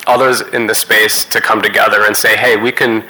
[0.09, 3.05] others in the space to come together and say, hey, we can,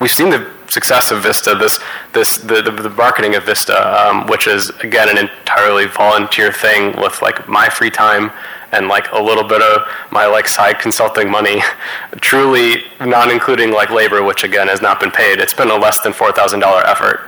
[0.00, 1.78] we've seen the success of Vista, this,
[2.12, 3.76] this, the, the, the marketing of Vista,
[4.08, 8.30] um, which is again an entirely volunteer thing with like my free time
[8.72, 11.60] and like a little bit of my like side consulting money,
[12.20, 15.38] truly not including like labor, which again has not been paid.
[15.38, 17.20] It's been a less than four thousand dollar effort.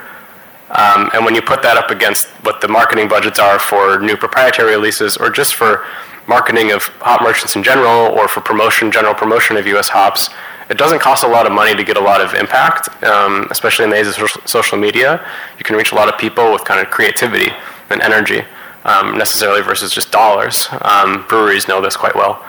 [0.70, 4.16] Um, and when you put that up against what the marketing budgets are for new
[4.16, 5.87] proprietary releases or just for
[6.27, 9.89] marketing of hop merchants in general or for promotion, general promotion of U.S.
[9.89, 10.31] hops,
[10.70, 13.85] it doesn't cost a lot of money to get a lot of impact, um, especially
[13.85, 14.16] in the age of
[14.47, 15.25] social media.
[15.59, 17.53] You can reach a lot of people with kind of creativity
[17.91, 18.43] and energy,
[18.85, 20.66] um, necessarily versus just dollars.
[20.81, 22.43] Um, breweries know this quite well.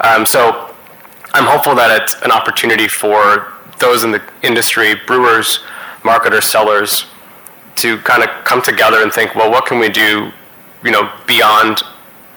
[0.00, 0.74] Um, so
[1.34, 5.60] I'm hopeful that it's an opportunity for those in the industry, brewers,
[6.04, 7.06] marketers, sellers,
[7.76, 10.30] to kind of come together and think, well, what can we do,
[10.84, 11.82] you know, beyond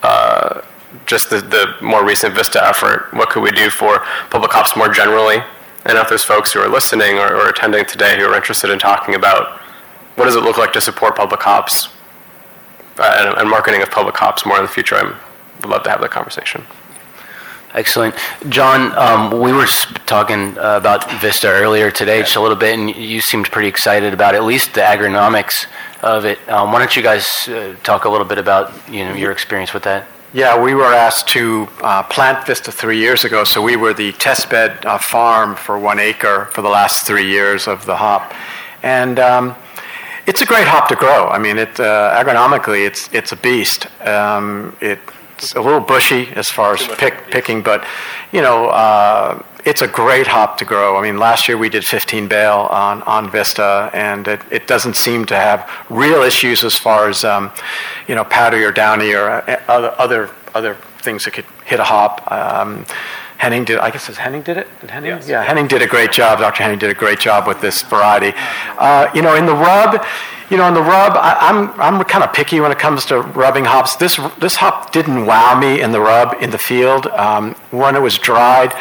[0.03, 0.61] uh,
[1.05, 3.09] just the, the more recent Vista effort?
[3.13, 5.37] What could we do for public ops more generally?
[5.85, 8.79] And if there's folks who are listening or, or attending today who are interested in
[8.79, 9.61] talking about
[10.15, 11.89] what does it look like to support public ops
[12.97, 15.03] uh, and, and marketing of public ops more in the future, I
[15.61, 16.65] would love to have that conversation.
[17.73, 18.15] Excellent.
[18.47, 19.65] John, um, we were
[20.05, 24.13] talking uh, about Vista earlier today just a little bit, and you seemed pretty excited
[24.13, 25.67] about at least the agronomics
[26.01, 26.39] of it.
[26.47, 29.73] Um, why don't you guys uh, talk a little bit about you know your experience
[29.73, 30.07] with that?
[30.35, 34.11] Yeah, we were asked to uh, plant Vista three years ago, so we were the
[34.11, 38.33] testbed uh, farm for one acre for the last three years of the hop.
[38.83, 39.55] And um,
[40.27, 41.29] it's a great hop to grow.
[41.29, 43.87] I mean, it, uh, agronomically, it's, it's a beast.
[44.05, 47.87] Um, it's a little bushy as far as pick, picking, but,
[48.33, 50.95] you know, uh, it's a great hop to grow.
[50.95, 54.95] I mean, last year we did 15 bale on, on Vista, and it, it doesn't
[54.95, 57.51] seem to have real issues as far as, um,
[58.07, 61.83] you know, powdery or downy or uh, other, other, other things that could hit a
[61.83, 62.31] hop.
[62.31, 62.85] Um,
[63.37, 64.67] Henning did, I guess it's Henning did it?
[64.79, 65.09] Did Henning?
[65.09, 65.27] Yes.
[65.27, 66.39] Yeah, Henning did a great job.
[66.39, 66.63] Dr.
[66.63, 68.33] Henning did a great job with this variety.
[68.77, 70.05] Uh, you know, in the rub,
[70.49, 73.03] you know, in the rub, I, am I'm, I'm kind of picky when it comes
[73.07, 73.95] to rubbing hops.
[73.95, 77.07] This, this hop didn't wow me in the rub in the field.
[77.07, 78.73] Um, when it was dried,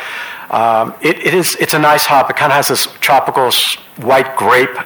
[0.51, 2.31] um, it, it is, it's a nice hop.
[2.31, 3.51] It kind of has this tropical
[3.97, 4.77] white grape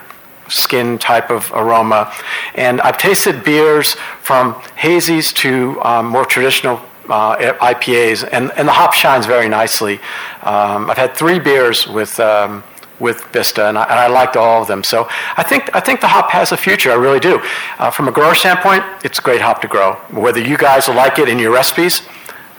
[0.49, 2.13] skin type of aroma.
[2.55, 8.73] And I've tasted beers from hazies to um, more traditional uh, IPAs, and, and the
[8.73, 9.99] hop shines very nicely.
[10.43, 12.63] Um, I've had three beers with um,
[13.01, 14.83] with Vista, and I, and I, liked all of them.
[14.83, 16.91] So I think I think the hop has a future.
[16.91, 17.41] I really do.
[17.79, 19.95] Uh, from a grower standpoint, it's a great hop to grow.
[20.11, 22.03] Whether you guys like it in your recipes,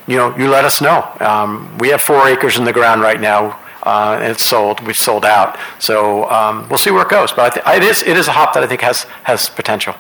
[0.10, 1.08] you know, you let us know.
[1.20, 3.60] Um, we have four acres in the ground right now.
[3.82, 4.82] Uh, and it's sold.
[4.82, 7.32] We've sold out, so um, we'll see where it goes.
[7.32, 9.96] But th- it is it is a hop that I think has has potential.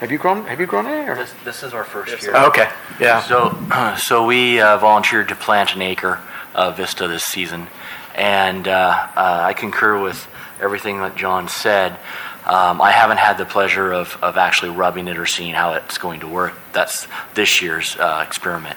[0.00, 0.46] Have you grown?
[0.46, 1.06] Have you grown any?
[1.06, 1.16] Or?
[1.16, 2.32] This, this is our first year.
[2.34, 2.70] Oh, okay.
[2.98, 3.20] Yeah.
[3.22, 6.18] So, so we uh, volunteered to plant an acre
[6.54, 7.68] of Vista this season,
[8.14, 10.26] and uh, uh, I concur with
[10.60, 11.98] everything that John said.
[12.46, 15.96] Um, I haven't had the pleasure of, of actually rubbing it or seeing how it's
[15.96, 16.52] going to work.
[16.74, 18.76] That's this year's uh, experiment.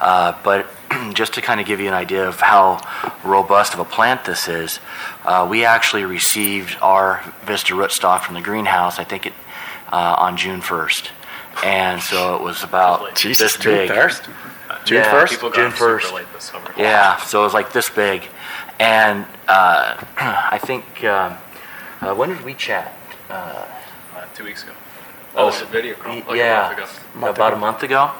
[0.00, 0.66] Uh, but
[1.12, 2.80] just to kind of give you an idea of how
[3.22, 4.80] robust of a plant this is,
[5.24, 8.98] uh, we actually received our Vista rootstock from the greenhouse.
[8.98, 9.34] I think it
[9.92, 11.10] uh, on June 1st.
[11.62, 13.88] And so it was about Jesus, this big.
[13.88, 14.30] June 1st?
[14.86, 15.30] June yeah, 1st?
[15.30, 16.78] People June 1st.
[16.78, 18.26] Yeah, so it was like this big.
[18.80, 21.36] And uh, I think, uh,
[22.00, 22.96] uh, when did we chat?
[23.32, 23.66] Uh,
[24.34, 24.72] two weeks ago.
[25.34, 26.16] Oh, was a video call.
[26.16, 27.30] Like yeah, a month ago.
[27.30, 28.10] about a month ago.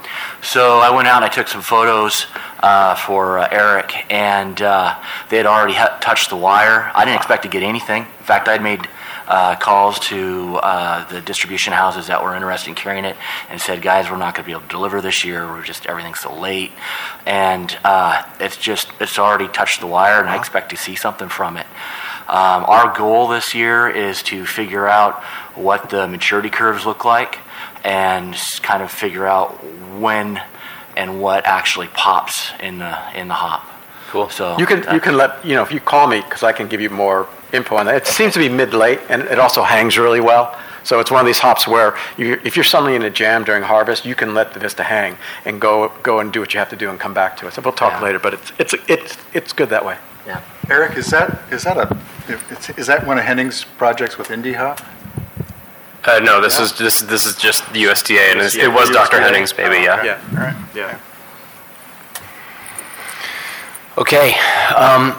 [0.41, 2.25] So I went out and I took some photos
[2.61, 4.99] uh, for uh, Eric, and uh,
[5.29, 6.91] they had already ha- touched the wire.
[6.95, 8.05] I didn't expect to get anything.
[8.05, 8.89] In fact, I'd made
[9.29, 13.17] uh, calls to uh, the distribution houses that were interested in carrying it
[13.51, 15.47] and said, guys, we're not going to be able to deliver this year.
[15.47, 16.73] We're just, everything's so late.
[17.27, 21.29] And uh, it's just, it's already touched the wire, and I expect to see something
[21.29, 21.67] from it.
[22.33, 25.23] Um, our goal this year is to figure out
[25.55, 27.39] what the maturity curves look like
[27.85, 29.51] and kind of figure out
[30.01, 30.41] when
[30.97, 33.63] and what actually pops in the in the hop.
[34.11, 34.31] Cool.
[34.31, 36.69] So you can you can let you know if you call me because I can
[36.69, 37.97] give you more info on that.
[37.97, 40.59] It seems to be mid late, and it also hangs really well.
[40.85, 43.63] So it's one of these hops where you, if you're suddenly in a jam during
[43.63, 46.71] harvest, you can let the vista hang and go go and do what you have
[46.71, 47.53] to do and come back to it.
[47.53, 48.03] So we'll talk Yeah.
[48.07, 49.97] later, but it's it's it's it's good that way.
[50.27, 50.41] yeah.
[50.71, 51.97] Eric, is that, is that a,
[52.29, 54.81] is- is that one of Henning's projects with Indie Hop?
[56.05, 59.21] Uh, no, this is this this is just the USDA, and it's- it was Dr.
[59.21, 59.85] Henning's baby.
[59.85, 60.03] Yeah.
[60.03, 60.19] Yeah.
[60.37, 60.55] All right.
[60.75, 60.97] Yeah.
[63.99, 64.35] Okay,
[64.75, 65.13] um,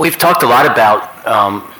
[0.00, 1.72] we've talked a lot about um,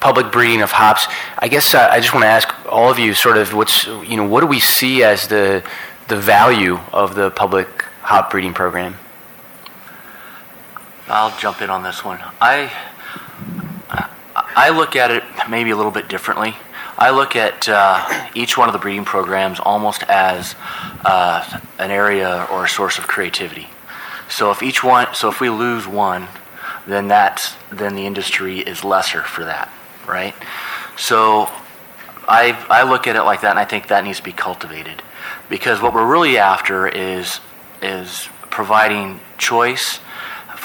[0.00, 1.06] public breeding of hops.
[1.38, 4.16] I guess uh, I just want to ask all of you, sort of, what's you
[4.16, 5.62] know, what do we see as the
[6.06, 8.96] the value of the public hop breeding program?
[11.08, 12.20] I'll jump in on this one.
[12.40, 12.70] I
[14.58, 16.56] I look at it maybe a little bit differently.
[16.98, 20.56] I look at uh, each one of the breeding programs almost as
[21.04, 23.68] uh, an area or a source of creativity.
[24.28, 26.26] So if each one, so if we lose one,
[26.88, 29.70] then that's then the industry is lesser for that,
[30.08, 30.34] right?
[30.96, 31.48] So
[32.26, 35.04] I I look at it like that, and I think that needs to be cultivated
[35.48, 37.38] because what we're really after is
[37.80, 40.00] is providing choice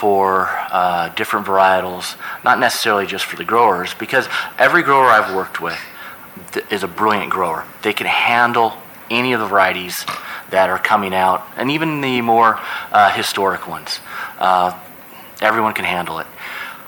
[0.03, 4.27] for uh, different varietals, not necessarily just for the growers, because
[4.59, 5.79] every grower I've worked with
[6.51, 7.63] th- is a brilliant grower.
[7.83, 8.73] They can handle
[9.09, 10.05] any of the varieties
[10.49, 12.59] that are coming out, and even the more
[12.91, 14.01] uh, historic ones.
[14.39, 14.77] Uh,
[15.39, 16.27] everyone can handle it.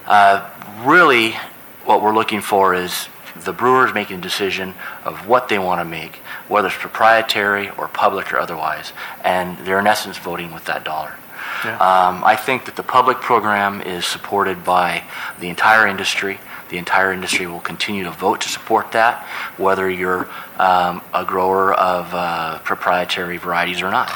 [0.06, 0.50] Uh,
[0.84, 1.38] really,
[1.86, 3.08] what we're looking for is
[3.46, 4.74] the brewers making a decision
[5.06, 6.18] of what they want to make,
[6.50, 8.92] whether it's proprietary or public or otherwise,
[9.24, 11.16] and they're in essence voting with that dollar.
[11.64, 11.78] Yeah.
[11.78, 15.04] Um, I think that the public program is supported by
[15.40, 16.40] the entire industry.
[16.70, 19.24] The entire industry will continue to vote to support that,
[19.58, 20.28] whether you're
[20.58, 24.10] um, a grower of uh, proprietary varieties or not.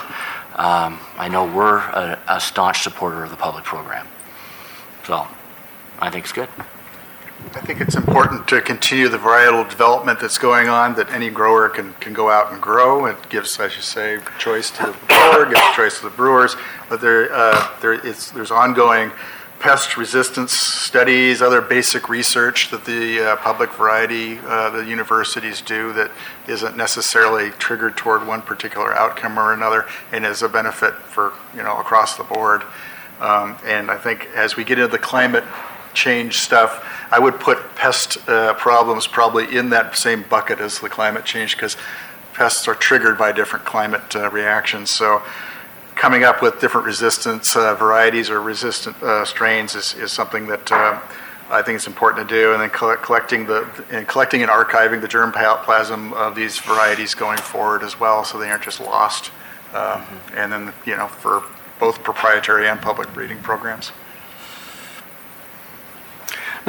[0.55, 4.07] Um, I know we're a, a staunch supporter of the public program.
[5.05, 5.25] So
[5.99, 6.49] I think it's good.
[7.55, 11.67] I think it's important to continue the varietal development that's going on, that any grower
[11.69, 13.05] can, can go out and grow.
[13.05, 16.55] It gives, as you say, choice to the grower, gives choice to the brewers,
[16.89, 19.11] but there, uh, there is, there's ongoing
[19.59, 25.91] pest resistance studies, other basic research that the uh, public variety, uh, the universities do
[25.93, 26.11] that
[26.47, 31.61] isn't necessarily triggered toward one particular outcome or another and is a benefit for, you
[31.61, 32.63] know, across the board.
[33.19, 35.43] Um, and I think as we get into the climate
[36.05, 36.71] change stuff,
[37.11, 41.51] I would put pest uh, problems probably in that same bucket as the climate change
[41.55, 41.75] because
[42.33, 44.89] pests are triggered by different climate uh, reactions.
[44.91, 45.21] So
[45.95, 50.71] coming up with different resistance uh, varieties or resistant uh, strains is, is something that
[50.71, 51.01] uh,
[51.49, 52.53] I think is important to do.
[52.53, 57.41] And then collect, collecting the and collecting and archiving the germplasm of these varieties going
[57.53, 59.31] forward as well, so they aren't just lost.
[59.73, 60.01] Um,
[60.39, 61.43] And then you know for
[61.79, 63.91] both proprietary and public breeding programs.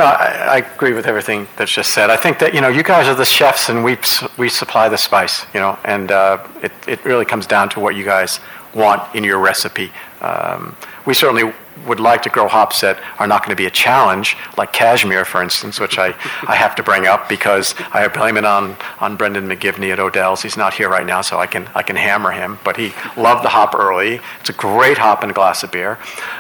[0.01, 2.09] No, I, I agree with everything that's just said.
[2.09, 3.99] I think that you know you guys are the chefs and we
[4.39, 7.95] we supply the spice, you know, and uh, it it really comes down to what
[7.95, 8.41] you guys
[8.75, 9.93] want in your recipe.
[10.23, 10.75] Um,
[11.05, 11.53] we certainly
[11.87, 15.25] would like to grow hops that are not going to be a challenge, like cashmere,
[15.25, 16.09] for instance, which I,
[16.47, 20.43] I have to bring up because I blame it on, on Brendan McGivney at Odell's.
[20.43, 23.45] He's not here right now, so I can, I can hammer him, but he loved
[23.45, 24.21] the hop early.
[24.41, 25.99] It's a great hop in a glass of beer,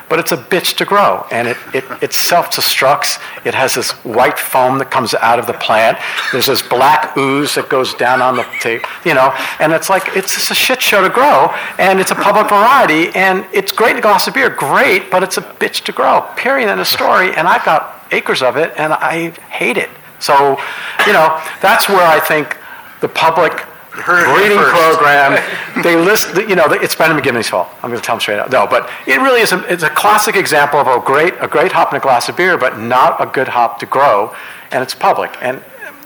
[0.08, 3.20] but it's a bitch to grow, and it, it, it self destructs.
[3.44, 5.98] It has this white foam that comes out of the plant.
[6.32, 10.16] There's this black ooze that goes down on the tape, you know, and it's like,
[10.16, 13.92] it's just a shit show to grow, and it's a public variety, and it's great
[13.92, 16.22] in a glass of beer, great, but it's a bitch to grow.
[16.36, 16.68] Period.
[16.68, 17.34] End of story.
[17.34, 19.90] And I've got acres of it, and I hate it.
[20.18, 20.58] So,
[21.06, 22.56] you know, that's where I think
[23.00, 27.68] the public heard it here breeding program, they list, you know, it's Brendan McGivney's fault.
[27.82, 28.50] I'm going to tell them straight out.
[28.50, 31.72] No, but it really is a, it's a classic example of a great, a great
[31.72, 34.34] hop in a glass of beer, but not a good hop to grow,
[34.70, 35.36] and it's public.
[35.40, 35.62] And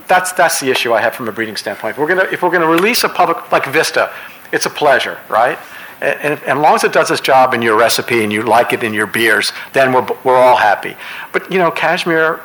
[0.06, 1.92] that's, that's the issue I have from a breeding standpoint.
[1.92, 4.12] If we're going to, if we're going to release a public, like Vista,
[4.52, 5.58] it's a pleasure, right?
[6.04, 8.72] And, and as long as it does its job in your recipe and you like
[8.72, 10.96] it in your beers, then we're, we're all happy.
[11.32, 12.40] But, you know, cashmere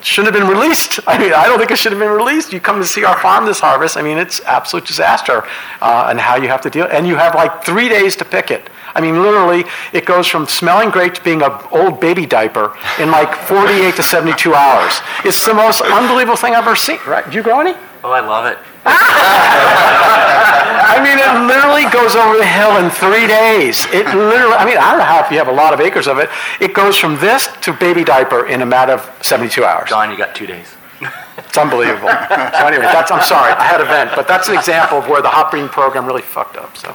[0.00, 1.00] shouldn't have been released.
[1.06, 2.52] I mean, I don't think it should have been released.
[2.52, 3.96] You come to see our farm this harvest.
[3.96, 5.44] I mean, it's absolute disaster,
[5.80, 6.86] uh, and how you have to deal.
[6.90, 8.70] And you have like three days to pick it.
[8.94, 13.10] I mean, literally, it goes from smelling great to being an old baby diaper in
[13.10, 15.00] like 48 to 72 hours.
[15.24, 16.98] It's the most unbelievable thing I've ever seen.
[17.06, 17.28] Right?
[17.28, 17.74] Do you grow any?
[18.04, 18.58] Oh, I love it.
[20.88, 23.86] I mean, it literally goes over the hill in three days.
[23.92, 26.06] It literally, I mean, I don't know how if you have a lot of acres
[26.06, 26.30] of it.
[26.60, 29.88] It goes from this to baby diaper in a matter of 72 hours.
[29.88, 30.74] John, you got two days.
[31.38, 32.08] It's unbelievable.
[32.08, 35.22] So anyway, that's, I'm sorry, I had a vent, but that's an example of where
[35.22, 36.88] the hop program really fucked up, so.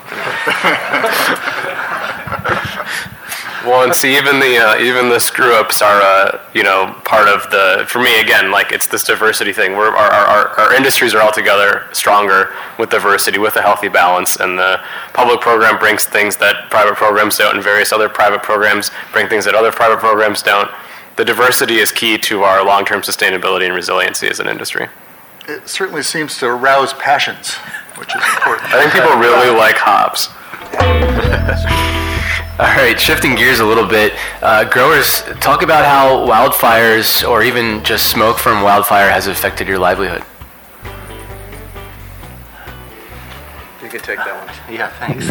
[3.64, 7.30] Well, and see, even the uh, even the screw ups are uh, you know part
[7.30, 9.74] of the for me again like it's this diversity thing.
[9.78, 14.36] We're, our, our our industries are all together stronger with diversity, with a healthy balance,
[14.36, 14.82] and the
[15.14, 19.46] public program brings things that private programs don't, and various other private programs bring things
[19.46, 20.70] that other private programs don't.
[21.16, 24.90] The diversity is key to our long term sustainability and resiliency as an industry.
[25.48, 27.54] It certainly seems to arouse passions,
[27.96, 28.74] which is important.
[28.74, 30.28] I think people really like hops.
[32.64, 37.84] All right, shifting gears a little bit, uh, growers, talk about how wildfires or even
[37.84, 40.24] just smoke from wildfire has affected your livelihood.
[43.84, 44.56] You can take that one.
[44.74, 45.28] Yeah, thanks.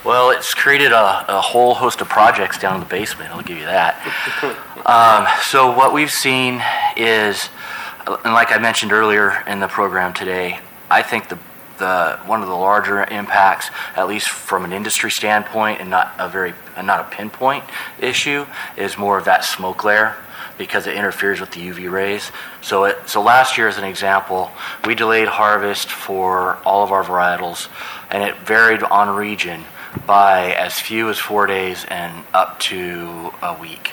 [0.04, 3.58] well, it's created a, a whole host of projects down in the basement, I'll give
[3.58, 4.02] you that.
[4.86, 6.62] Um, so, what we've seen
[6.96, 7.48] is,
[8.06, 11.38] and like I mentioned earlier in the program today, I think the
[11.78, 16.28] the one of the larger impacts, at least from an industry standpoint, and not a
[16.28, 17.64] very and not a pinpoint
[17.98, 18.46] issue,
[18.76, 20.16] is more of that smoke layer
[20.58, 22.32] because it interferes with the UV rays.
[22.62, 24.50] So, it, so last year, as an example,
[24.86, 27.68] we delayed harvest for all of our varietals,
[28.10, 29.64] and it varied on region
[30.06, 33.92] by as few as four days and up to a week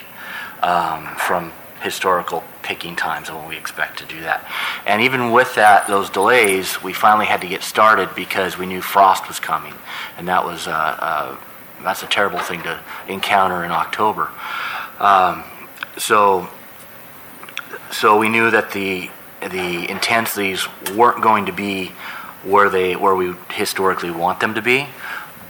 [0.62, 4.44] um, from historical picking times and when we expect to do that.
[4.86, 8.80] And even with that, those delays, we finally had to get started because we knew
[8.80, 9.74] frost was coming,
[10.18, 11.36] and that was uh, uh,
[11.84, 14.30] that's a terrible thing to encounter in October.
[14.98, 15.44] Um,
[15.98, 16.48] so,
[17.92, 19.10] so we knew that the
[19.40, 21.92] the intensities weren't going to be
[22.42, 24.86] where they where we historically want them to be,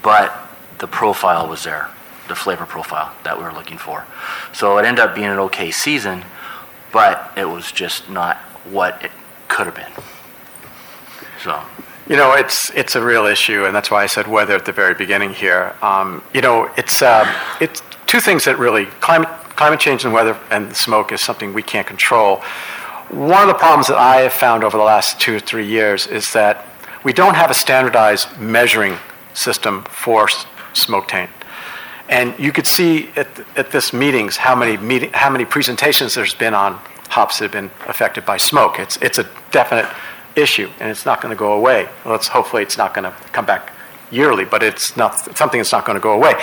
[0.03, 0.37] but
[0.79, 1.89] the profile was there,
[2.29, 4.05] the flavor profile that we were looking for.
[4.53, 6.25] So it ended up being an okay season,
[6.95, 8.37] but it was just not
[8.71, 9.11] what it
[9.49, 9.93] could have been.
[11.43, 11.61] So.
[12.07, 14.73] You know, it's it's a real issue, and that's why I said weather at the
[14.73, 15.75] very beginning here.
[15.81, 17.25] Um, you know, it's uh,
[17.63, 21.63] it's two things that really climate climate change and weather and smoke is something we
[21.63, 22.43] can't control.
[23.09, 26.07] One of the problems that I have found over the last two or three years
[26.07, 26.67] is that
[27.05, 28.99] we don't have a standardized measuring
[29.33, 30.29] system for
[30.75, 31.31] smoke taint.
[32.09, 36.35] And you could see at, at this meetings how many meeting, how many presentations there's
[36.35, 36.75] been on
[37.09, 38.79] hops that have been affected by smoke.
[38.79, 39.87] It's it's a definite
[40.37, 41.89] issue, and it's not going to go away.
[42.05, 43.73] Let's hopefully it's not going to come back
[44.11, 46.35] yearly, but it's not something that's not going to go away.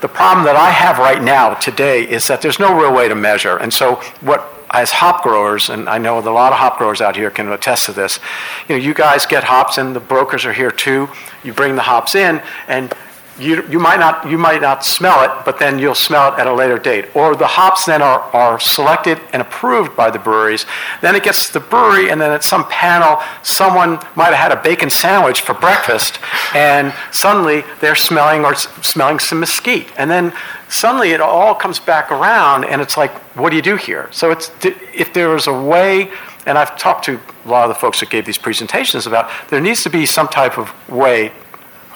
[0.00, 3.14] The problem that I have right now today is that there's no real way to
[3.14, 6.78] measure, and so what as hop growers, and I know that a lot of hop
[6.78, 8.20] growers out here can attest to this.
[8.68, 11.08] You know, you guys get hops, and the brokers are here too.
[11.42, 12.94] You bring the hops in, and
[13.40, 16.46] you, you might not you might not smell it, but then you'll smell it at
[16.46, 17.14] a later date.
[17.16, 20.66] Or the hops then are, are selected and approved by the breweries.
[21.00, 24.52] Then it gets to the brewery, and then at some panel, someone might have had
[24.52, 26.18] a bacon sandwich for breakfast,
[26.54, 30.32] and suddenly they're smelling or smelling some mesquite, and then
[30.68, 34.08] suddenly it all comes back around, and it's like, what do you do here?
[34.12, 36.10] So it's if there was a way.
[36.46, 39.60] And I've talked to a lot of the folks that gave these presentations about there
[39.60, 41.32] needs to be some type of way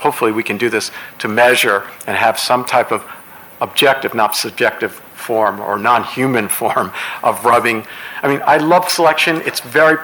[0.05, 3.03] hopefully we can do this to measure and have some type of
[3.63, 6.93] objective, not subjective form or non-human form
[7.23, 7.87] of rubbing.
[8.23, 9.41] I mean, I love selection.
[9.47, 9.97] It's a very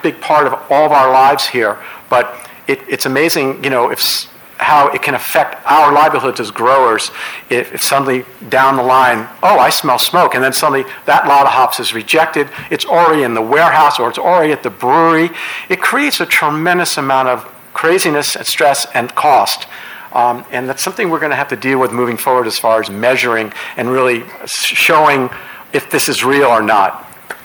[0.00, 1.76] big part of all of our lives here,
[2.08, 4.28] but it, it's amazing, you know, if
[4.58, 7.12] how it can affect our livelihoods as growers
[7.48, 11.46] if, if suddenly down the line, oh, I smell smoke, and then suddenly that lot
[11.46, 12.48] of hops is rejected.
[12.70, 15.30] It's already in the warehouse or it's already at the brewery.
[15.68, 19.68] It creates a tremendous amount of craziness and stress and cost.
[20.12, 22.80] Um, and that's something we're going to have to deal with moving forward as far
[22.80, 25.30] as measuring and really showing
[25.72, 26.90] if this is real or not.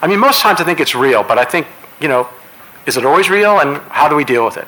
[0.01, 1.67] I mean, most times I think it's real, but I think,
[2.01, 2.27] you know,
[2.87, 4.67] is it always real and how do we deal with it?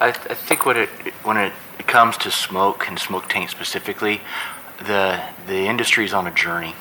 [0.00, 0.88] I, I think when it
[1.22, 1.52] when it
[1.86, 4.20] comes to smoke and smoke taint specifically,
[4.78, 6.74] the the industry is on a journey,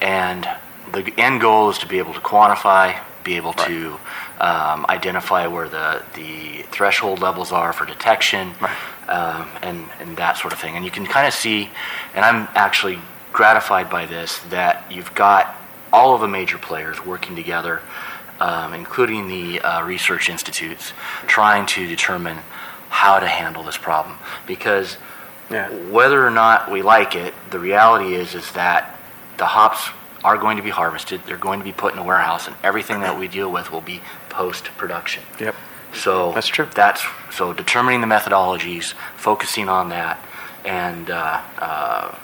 [0.00, 0.48] and
[0.92, 3.98] the end goal is to be able to quantify, be able to
[4.40, 8.52] um, identify where the the threshold levels are for detection,
[9.08, 10.76] um, and and that sort of thing.
[10.76, 11.70] And you can kind of see,
[12.14, 12.98] and I'm actually
[13.32, 15.54] gratified by this that you've got
[15.92, 17.80] all of the major players working together
[18.40, 20.92] um, including the uh, research institutes,
[21.26, 22.38] trying to determine
[22.88, 24.18] how to handle this problem.
[24.46, 24.96] Because
[25.50, 25.68] Yeah.
[25.90, 28.98] whether or not we like it, the reality is is that
[29.36, 29.88] the hops
[30.24, 31.20] are going to be harvested.
[31.24, 33.80] They're going to be put in a warehouse, and everything that we deal with will
[33.80, 34.00] be
[34.36, 35.22] post production.
[35.40, 35.54] Yep.
[35.94, 36.68] So That's true.
[36.74, 40.18] That's so determining the methodologies, focusing on that,
[40.64, 42.14] and uh, uh,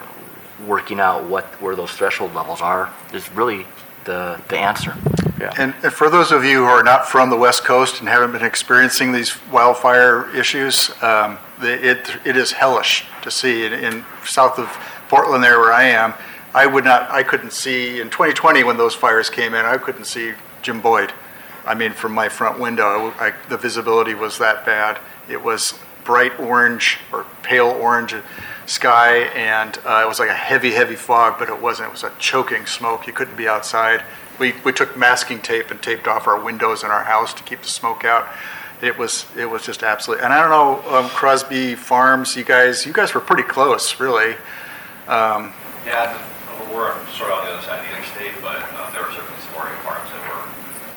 [0.66, 3.66] working out what where those threshold levels are is really
[4.04, 4.94] the the answer.
[5.58, 8.32] And and for those of you who are not from the West Coast and haven't
[8.32, 13.64] been experiencing these wildfire issues, um, the- it, it is hellish to see.
[13.64, 14.68] In, in south of
[15.08, 16.12] Portland, there where I am,
[16.54, 20.04] I would not, I couldn't see, in 2020 when those fires came in, I couldn't
[20.04, 21.12] see Jim Boyd.
[21.64, 24.98] I mean, from my front window, I, the visibility was that bad.
[25.28, 28.14] It was bright orange or pale orange
[28.66, 31.88] sky, and uh, it was like a heavy, heavy fog, but it wasn't.
[31.88, 33.06] It was a choking smoke.
[33.06, 34.02] You couldn't be outside.
[34.38, 37.62] We, we took masking tape and taped off our windows in our house to keep
[37.62, 38.28] the smoke out.
[38.80, 40.24] It was it was just absolutely.
[40.24, 44.34] And I don't know, um, Crosby Farms, you guys, you guys were pretty close, really.
[45.06, 45.52] Um,
[45.86, 46.18] Yeah,
[46.74, 49.38] we're sort of on the other side of the interstate, but uh, there were certainly
[49.38, 50.42] some Oregon farms that were.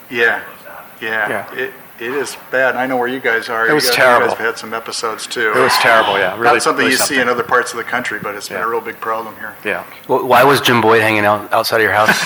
[0.10, 0.86] Yeah, close to that.
[1.02, 1.54] yeah, Yeah.
[1.66, 2.72] It, it is bad.
[2.72, 3.70] And I know where you guys are.
[3.70, 4.26] It was you guys, terrible.
[4.26, 5.54] You guys have had some episodes too.
[5.56, 6.34] It was terrible, yeah.
[6.38, 8.58] Really, Not something really you see in other parts of the country, but it's been
[8.58, 8.66] Yeah.
[8.66, 9.56] a real big problem here.
[9.64, 9.84] Yeah.
[10.08, 12.10] Wh- Why was Jim Boyd hanging out outside of your house?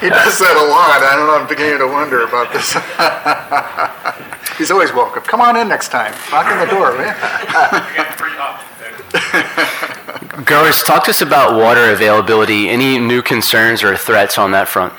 [0.00, 1.02] He does that a lot.
[1.02, 1.34] I don't know.
[1.42, 2.72] I'm beginning to wonder about this.
[4.58, 5.24] He's always welcome.
[5.24, 6.12] Come on in next time.
[6.30, 7.16] Knock on the door, man.
[7.18, 8.62] You get free hops.
[10.44, 12.68] Growers, talk to us about water availability.
[12.68, 14.92] Any new concerns or threats on that front?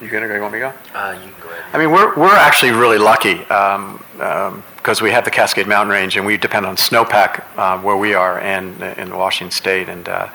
[0.00, 0.34] You gonna go?
[0.36, 0.98] You want me to go?
[0.98, 1.64] Uh, you can go ahead.
[1.74, 6.24] I mean, we're, we're actually really lucky because we have the Cascade Mountain Range and
[6.24, 9.90] we depend on snowpack uh, where we are and in Washington State.
[9.90, 10.28] And uh,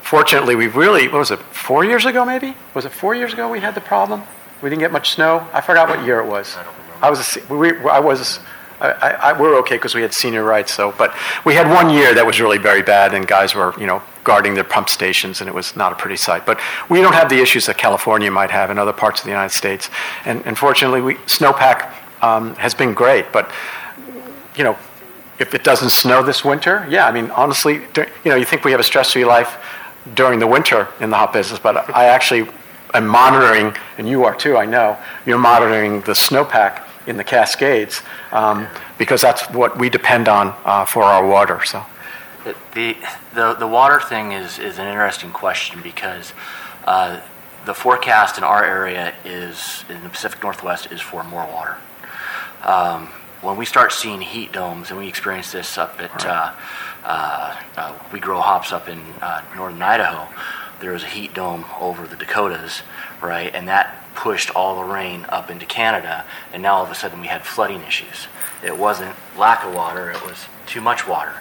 [0.00, 2.54] fortunately, we've really, what was it, four years ago maybe?
[2.74, 4.22] Was it four years ago we had the problem?
[4.62, 5.48] We didn't get much snow?
[5.52, 6.56] I forgot what year it was.
[6.56, 7.04] I don't remember.
[7.04, 8.38] I was, a se- we, I was,
[8.80, 12.14] I, I, we're okay because we had senior rights, so, but we had one year
[12.14, 15.48] that was really very bad and guys were, you know, guarding their pump stations and
[15.48, 16.44] it was not a pretty sight.
[16.44, 19.30] But we don't have the issues that California might have in other parts of the
[19.30, 19.88] United States.
[20.24, 21.90] And unfortunately, we, snowpack
[22.22, 23.50] um, has been great, but,
[24.56, 24.76] you know,
[25.38, 28.70] if it doesn't snow this winter, yeah, I mean, honestly, you know, you think we
[28.72, 29.56] have a stress-free life
[30.14, 32.48] during the winter in the hop business, but I actually
[32.94, 34.96] am monitoring, and you are too, I know,
[35.26, 38.02] you're monitoring the snowpack in the Cascades
[38.32, 38.66] um,
[38.98, 41.64] because that's what we depend on uh, for our water.
[41.64, 41.84] So,
[42.74, 42.96] The,
[43.34, 46.32] the, the, water thing is, is an interesting question because
[46.84, 47.20] uh,
[47.64, 51.76] the forecast in our area is, in the Pacific Northwest, is for more water.
[52.62, 53.08] Um,
[53.42, 56.52] when we start seeing heat domes, and we experience this up at, uh,
[57.04, 60.32] uh, uh, we grow hops up in uh, northern Idaho,
[60.80, 62.82] there was a heat dome over the Dakotas,
[63.20, 63.54] right?
[63.54, 67.20] And that pushed all the rain up into Canada, and now all of a sudden
[67.20, 68.26] we had flooding issues.
[68.64, 71.34] It wasn't lack of water, it was too much water.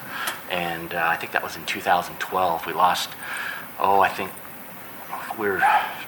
[0.51, 2.65] And uh, I think that was in 2012.
[2.65, 3.09] We lost,
[3.79, 4.31] oh, I think
[5.39, 5.59] we we're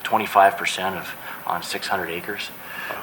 [0.03, 1.15] 25% of
[1.45, 2.49] on 600 acres.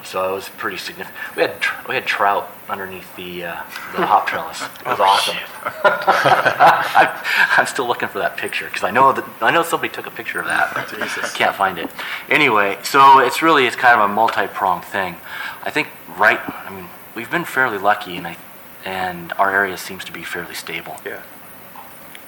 [0.05, 1.17] So it was pretty significant.
[1.37, 3.57] We had tr- we had trout underneath the uh,
[3.97, 4.63] the hop trellis.
[4.63, 5.37] It was awesome.
[5.85, 7.25] I'm,
[7.59, 10.11] I'm still looking for that picture because I know that I know somebody took a
[10.11, 10.77] picture of that.
[10.77, 11.91] I can't find it.
[12.29, 15.17] Anyway, so it's really it's kind of a multi-pronged thing.
[15.63, 15.89] I think
[16.19, 16.41] right.
[16.49, 18.37] I mean, we've been fairly lucky, and I
[18.85, 20.97] and our area seems to be fairly stable.
[21.05, 21.23] yeah,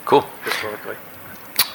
[0.06, 0.24] Cool.
[0.44, 0.96] historically.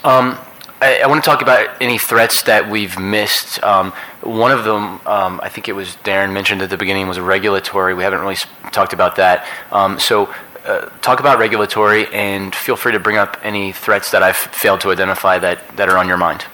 [0.03, 0.37] Um,
[0.81, 3.63] I, I want to talk about any threats that we've missed.
[3.63, 3.91] Um,
[4.21, 7.93] one of them, um, I think it was Darren mentioned at the beginning, was regulatory.
[7.93, 8.37] We haven't really
[8.71, 9.47] talked about that.
[9.71, 10.33] Um, so,
[10.65, 14.81] uh, talk about regulatory, and feel free to bring up any threats that I've failed
[14.81, 16.45] to identify that, that are on your mind.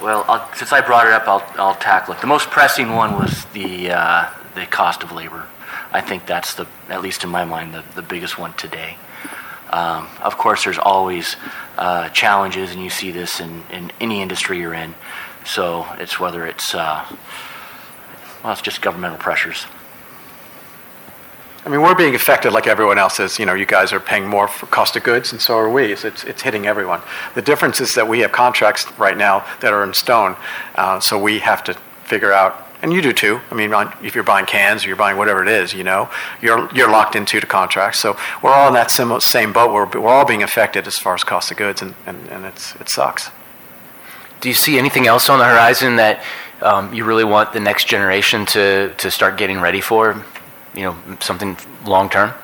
[0.00, 2.20] Well, I'll, since I brought it up, I'll, I'll tackle it.
[2.20, 5.46] The most pressing one was the, uh, the cost of labor.
[5.92, 8.96] I think that's the, at least in my mind, the, the biggest one today.
[9.76, 11.36] Um, of course, there's always
[11.76, 14.94] uh, challenges, and you see this in, in any industry you're in.
[15.44, 17.04] So it's whether it's, uh,
[18.42, 19.66] well, it's just governmental pressures.
[21.66, 23.38] I mean, we're being affected like everyone else is.
[23.38, 25.92] You know, you guys are paying more for cost of goods, and so are we.
[25.92, 27.02] It's, it's, it's hitting everyone.
[27.34, 30.36] The difference is that we have contracts right now that are in stone,
[30.76, 31.74] uh, so we have to
[32.04, 33.40] figure out, and you do too.
[33.50, 36.08] I mean, if you're buying cans or you're buying whatever it is, you know,
[36.40, 37.98] you're, you're locked into the contracts.
[37.98, 39.74] So we're all in that sim- same boat.
[39.74, 42.76] We're, we're all being affected as far as cost of goods, and, and, and it's,
[42.76, 43.30] it sucks.
[44.40, 46.22] Do you see anything else on the horizon that
[46.62, 50.24] um, you really want the next generation to, to start getting ready for?
[50.76, 52.34] You know, something long term?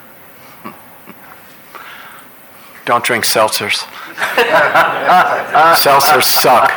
[2.85, 3.79] Don't drink seltzers.
[5.79, 6.71] seltzers suck.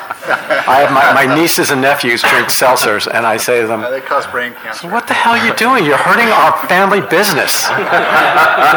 [0.68, 3.90] I have my, my nieces and nephews drink seltzers, and I say to them, Uh,
[3.92, 4.82] They cause brain cancer.
[4.88, 5.86] So what the hell are you doing?
[5.86, 7.66] You're hurting our family business.
[7.70, 7.88] and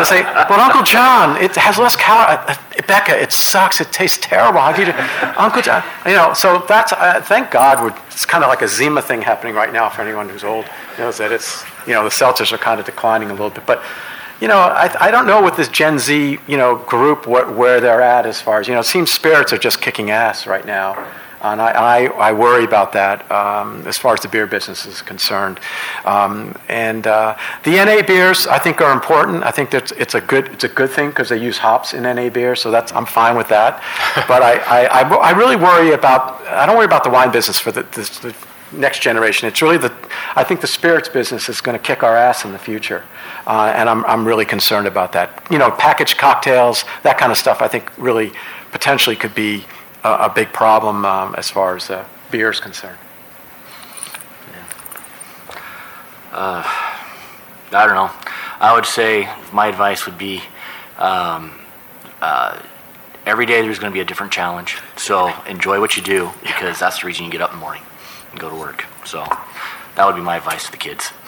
[0.00, 2.38] I say, but Uncle John, it has less calories.
[2.48, 2.54] Uh,
[2.86, 3.80] Becca, it sucks.
[3.80, 4.60] It tastes terrible.
[4.60, 4.98] How do you do?
[5.38, 8.68] Uncle John, you know, so that's, uh, thank God, we're, it's kind of like a
[8.68, 10.66] Zima thing happening right now for anyone who's old.
[10.98, 13.66] Knows that it's, you know, the seltzers are kind of declining a little bit.
[13.66, 13.82] But,
[14.40, 17.80] you know, I, I don't know with this Gen Z, you know, group what, where
[17.80, 20.64] they're at as far as, you know, it seems spirits are just kicking ass right
[20.64, 21.06] now.
[21.40, 25.02] And I, I, I worry about that um, as far as the beer business is
[25.02, 25.60] concerned.
[26.04, 29.44] Um, and uh, the NA beers, I think, are important.
[29.44, 32.02] I think that it's a good, it's a good thing because they use hops in
[32.02, 33.82] NA beer, so that's, I'm fine with that.
[34.28, 37.58] but I, I, I, I really worry about, I don't worry about the wine business
[37.60, 39.48] for the, the, the next generation.
[39.48, 39.92] It's really the,
[40.34, 43.04] I think the spirits business is going to kick our ass in the future.
[43.46, 45.46] Uh, and I'm, I'm really concerned about that.
[45.50, 48.32] You know, packaged cocktails, that kind of stuff, I think really
[48.72, 49.64] potentially could be
[50.04, 52.98] a, a big problem um, as far as uh, beer is concerned.
[56.30, 56.62] Uh,
[57.72, 58.10] I don't know.
[58.60, 60.42] I would say my advice would be
[60.98, 61.52] um,
[62.20, 62.60] uh,
[63.24, 64.78] every day there's going to be a different challenge.
[64.96, 67.82] So enjoy what you do because that's the reason you get up in the morning
[68.30, 68.84] and go to work.
[69.04, 69.24] So
[69.96, 71.12] that would be my advice to the kids.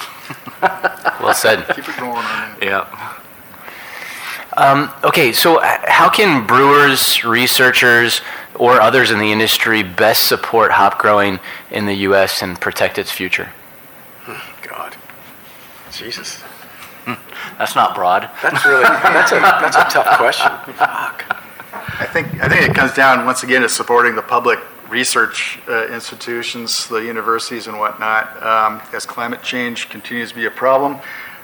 [1.20, 1.66] Well said.
[1.74, 2.56] Keep it going on.
[2.62, 3.18] Yeah.
[4.56, 8.20] Um, okay, so uh, how can brewers, researchers,
[8.54, 11.38] or others in the industry best support hop growing
[11.70, 12.42] in the U.S.
[12.42, 13.50] and protect its future?
[14.62, 14.96] God.
[15.92, 16.42] Jesus.
[17.58, 18.30] That's not broad.
[18.42, 20.50] That's really, that's a, that's a tough question.
[20.74, 21.24] Fuck.
[22.00, 24.58] I think, I think it comes down, once again, to supporting the public
[24.90, 28.42] research uh, institutions, the universities and whatnot.
[28.42, 30.98] Um, As climate change continues to be a problem,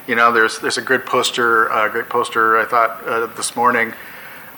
[0.07, 3.93] you know, there's, there's a good poster, uh, great poster, I thought, uh, this morning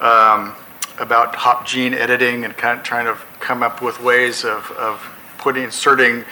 [0.00, 0.54] um,
[0.98, 5.00] about hop gene editing and kind of trying to come up with ways of, of
[5.38, 6.24] putting, inserting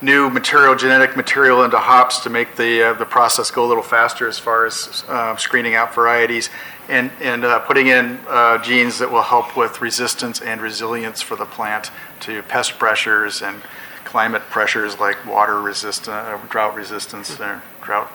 [0.00, 3.82] new material, genetic material into hops to make the, uh, the process go a little
[3.82, 6.50] faster as far as uh, screening out varieties
[6.88, 11.36] and, and uh, putting in uh, genes that will help with resistance and resilience for
[11.36, 11.90] the plant
[12.20, 13.62] to pest pressures and
[14.04, 18.10] climate pressures like water resistance, uh, drought resistance, or drought,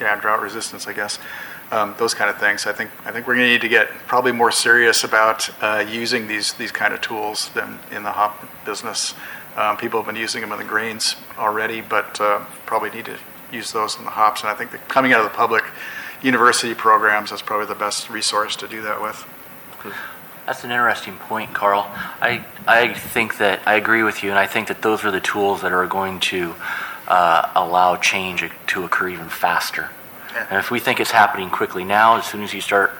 [0.00, 1.18] yeah, drought resistance, I guess.
[1.70, 2.66] Um, those kind of things.
[2.66, 5.84] I think I think we're going to need to get probably more serious about uh,
[5.88, 9.14] using these these kind of tools than in the hop business.
[9.56, 13.18] Um, people have been using them in the grains already, but uh, probably need to
[13.52, 14.42] use those in the hops.
[14.42, 15.64] And I think coming out of the public
[16.22, 19.24] university programs, that's probably the best resource to do that with.
[20.46, 21.82] That's an interesting point, Karl.
[22.20, 25.20] I, I think that I agree with you, and I think that those are the
[25.20, 26.54] tools that are going to
[27.08, 29.90] uh, allow change to occur even faster.
[30.50, 32.92] And if we think it's happening quickly now, as soon as you start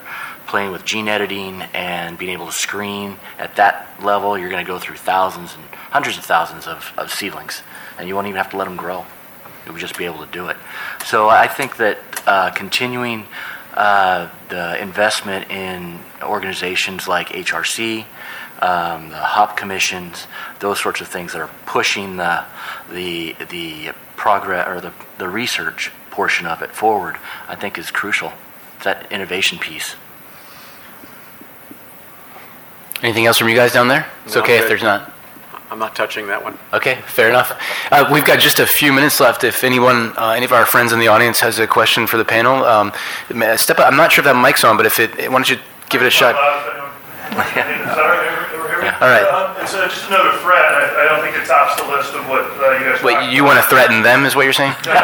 [0.47, 4.67] playing with gene editing and being able to screen at that level, you're going to
[4.67, 7.61] go through thousands and hundreds of thousands of, of seedlings,
[7.97, 9.05] and you won't even have to let them grow.
[9.65, 10.57] You'll just be able to do it.
[11.05, 13.25] So I think that uh, continuing
[13.73, 18.05] uh, the investment in organizations like HRC,
[18.61, 20.27] um, the HOP commissions,
[20.59, 22.43] those sorts of things that are pushing the
[22.91, 27.17] the the progress or the, the research portion of it forward,
[27.47, 28.33] I think is crucial.
[28.75, 29.95] It's that innovation piece.
[33.03, 34.07] Anything else from you guys down there?
[34.25, 35.13] It's No, okay if there's not.
[35.69, 36.57] I'm not touching that one.
[36.71, 37.59] Okay, fair enough.
[37.91, 39.43] Uh, we've got just a few minutes left.
[39.43, 42.23] If anyone, uh, any of our friends in the audience has a question for the
[42.23, 42.93] panel, um,
[43.57, 43.91] step up.
[43.91, 46.07] I'm not sure if that mic's on, but if it, why don't you give it
[46.07, 46.35] a shot?
[48.97, 49.27] All right.
[49.61, 50.63] It's uh, just another threat.
[50.63, 53.03] I, I don't think it tops the list of what uh, you guys.
[53.03, 54.71] Wait, talked you want to threaten them, is what you're saying?
[54.87, 54.95] about.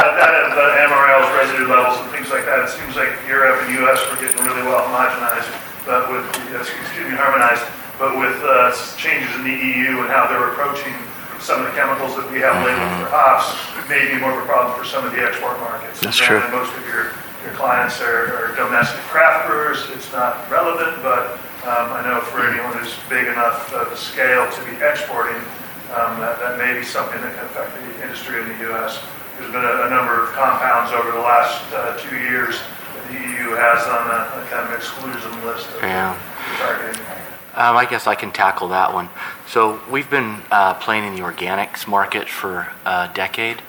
[0.00, 2.64] That, that, the MRLs, residue levels, and things like that.
[2.64, 4.00] It seems like Europe and U.S.
[4.08, 5.52] were getting really well homogenized,
[5.84, 7.68] but with yes, excuse me, harmonized,
[8.00, 10.96] but with uh, changes in the EU and how they're approaching
[11.38, 14.40] some of the chemicals that we have labeled for hops, it may be more of
[14.40, 16.00] a problem for some of the export markets.
[16.00, 16.42] That's And true.
[16.50, 17.12] Most of your
[17.44, 19.88] your clients are, are domestic craft brewers.
[19.96, 24.44] It's not relevant, but um, I know for anyone who's big enough of a scale
[24.52, 25.40] to be exporting,
[25.96, 29.00] um, that, that may be something that can affect the industry in the U.S.
[29.40, 32.60] There's been a, a number of compounds over the last uh, two years
[32.92, 36.12] that the EU has on a, a kind of exclusion list of Yeah.
[36.60, 37.00] targeting.
[37.54, 39.08] Um, I guess I can tackle that one.
[39.48, 43.60] So we've been uh, playing in the organics market for a decade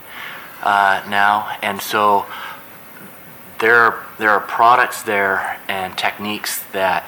[0.61, 2.27] uh, now, and so
[3.59, 7.03] there there are products there and techniques that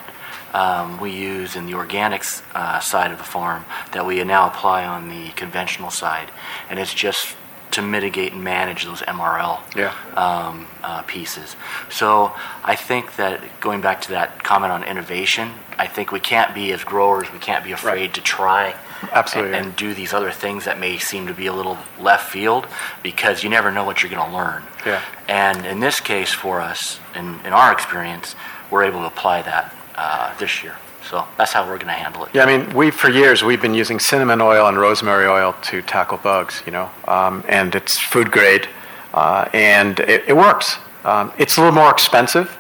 [0.54, 4.84] um, we use in the organics uh, side of the farm that we now apply
[4.84, 6.32] on the conventional side,
[6.72, 7.36] and it's just
[7.74, 9.94] to mitigate and manage those MRL Yeah.
[10.16, 11.56] um, uh, pieces.
[11.90, 12.34] So
[12.64, 16.72] I think that going back to that comment on innovation, I think we can't be
[16.72, 18.76] as growers, we can't be afraid to try.
[19.12, 22.32] Absolutely, And, and do these other things that may seem to be a little left
[22.32, 22.66] field
[23.02, 24.64] because you never know what you're going to learn.
[24.86, 25.02] Yeah.
[25.28, 28.36] And in this case, for us, in, in our experience,
[28.72, 30.76] we're able to apply that uh, this year.
[31.10, 32.32] So that's how we're going to handle it.
[32.34, 35.82] Yeah, I mean, we for years we've been using cinnamon oil and rosemary oil to
[35.82, 38.68] tackle bugs, you know, um, and it's food grade,
[39.14, 40.78] uh, and it, it works.
[41.04, 42.58] Um, it's a little more expensive,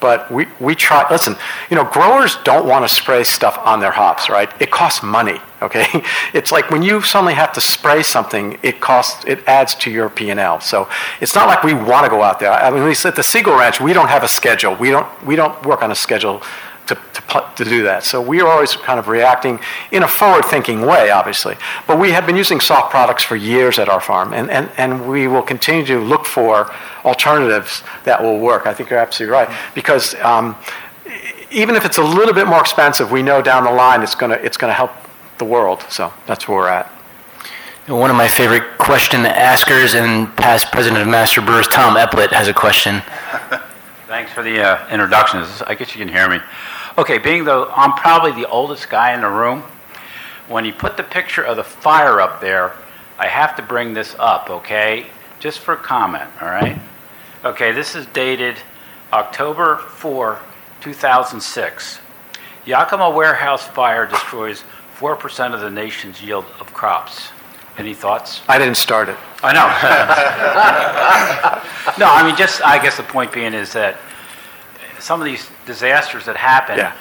[0.00, 1.04] but we, we try.
[1.10, 1.34] Listen,
[1.70, 4.50] you know, growers don't want to spray stuff on their hops, right?
[4.60, 5.40] It costs money.
[5.60, 5.86] Okay,
[6.32, 10.08] it's like when you suddenly have to spray something, it costs, it adds to your
[10.08, 10.60] P and L.
[10.60, 10.88] So
[11.20, 12.52] it's not like we want to go out there.
[12.52, 14.76] I mean, at least at the Segal Ranch, we don't have a schedule.
[14.76, 16.42] We don't we don't work on a schedule
[16.86, 18.04] to, to, to do that.
[18.04, 19.60] So we are always kind of reacting
[19.90, 21.56] in a forward thinking way, obviously.
[21.86, 25.08] But we have been using soft products for years at our farm, and, and, and
[25.08, 26.72] we will continue to look for
[27.04, 28.66] alternatives that will work.
[28.66, 29.48] I think you're absolutely right.
[29.74, 30.56] Because um,
[31.50, 34.30] even if it's a little bit more expensive, we know down the line it's going
[34.30, 34.92] to it's gonna help
[35.38, 35.84] the world.
[35.88, 36.86] So that's where we're at.
[37.88, 42.46] One of my favorite question askers and past president of Master Brewers, Tom Epplett, has
[42.46, 43.02] a question.
[44.06, 45.62] Thanks for the uh, introductions.
[45.62, 46.38] I guess you can hear me.
[46.98, 49.62] Okay, being the I'm probably the oldest guy in the room.
[50.48, 52.74] When you put the picture of the fire up there,
[53.18, 55.06] I have to bring this up, okay?
[55.40, 56.78] Just for comment, all right?
[57.44, 58.56] Okay, this is dated
[59.12, 60.38] October 4,
[60.82, 62.00] 2006.
[62.66, 64.62] Yakima warehouse fire destroys
[64.98, 67.30] 4% of the nation's yield of crops.
[67.78, 68.42] Any thoughts?
[68.48, 69.16] I didn't start it.
[69.42, 69.66] I know.
[72.04, 73.96] no, I mean, just, I guess the point being is that
[74.98, 76.92] some of these disasters that happen, Yeah.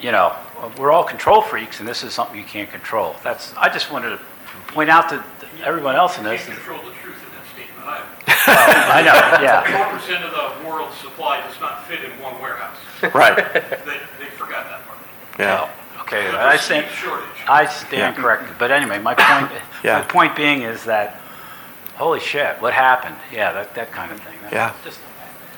[0.00, 0.34] you know,
[0.78, 3.16] we're all control freaks, and this is something you can't control.
[3.22, 4.20] That's, I just wanted to
[4.68, 5.22] point out to
[5.64, 6.44] everyone else in this.
[6.44, 8.06] can't control the truth in that statement either.
[8.44, 9.84] Well, I know, yeah.
[9.86, 12.76] Four percent of the world's supply does not fit in one warehouse.
[13.14, 13.36] Right.
[13.36, 14.98] They, they forgot that part.
[15.38, 15.70] Yeah.
[16.00, 16.86] Okay, I stand,
[17.48, 18.20] I stand Yeah.
[18.20, 18.56] corrected.
[18.58, 19.52] But anyway, my point,
[19.84, 19.98] Yeah.
[20.00, 21.20] my point being is that,
[21.94, 23.16] holy shit, what happened?
[23.32, 24.34] Yeah, that, that kind of thing.
[24.42, 24.72] That's Yeah.
[24.84, 24.98] Just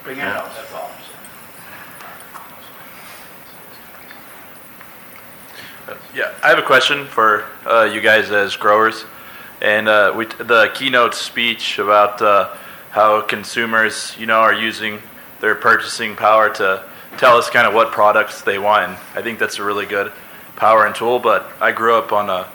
[0.05, 0.91] bring it up, that's all.
[6.15, 9.05] Yeah, I have a question for uh, you guys as growers,
[9.61, 12.57] and uh, we the keynote speech about uh,
[12.91, 15.01] how consumers, you know, are using
[15.41, 16.85] their purchasing power to
[17.19, 18.89] tell us kind of what products they want.
[18.89, 20.13] And I think that's a really good
[20.57, 21.19] power and tool.
[21.19, 22.49] But I grew up on a,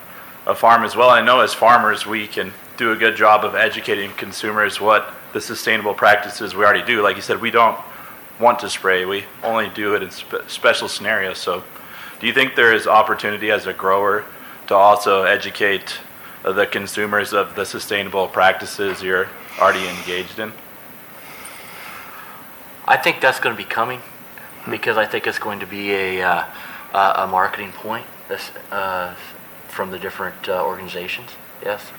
[0.48, 1.10] a farm as well.
[1.10, 5.42] I know as farmers we can do a good job of educating consumers what the
[5.42, 7.02] sustainable practices we already do.
[7.02, 7.78] Like you said, we don't
[8.40, 9.06] want to spray.
[9.06, 11.38] We only do it in spe- special scenarios.
[11.38, 11.64] So,
[12.20, 14.26] do you think there is opportunity as a grower
[14.68, 16.00] to also educate
[16.44, 19.30] uh, the consumers of the sustainable practices you're
[19.60, 20.52] already engaged in?
[22.86, 24.02] I think that's going to be coming
[24.70, 26.46] because I think it's going to be a, uh,
[26.94, 29.16] uh, a marketing point this, uh,
[29.68, 31.32] from the different uh, organizations.
[31.64, 31.92] Yes.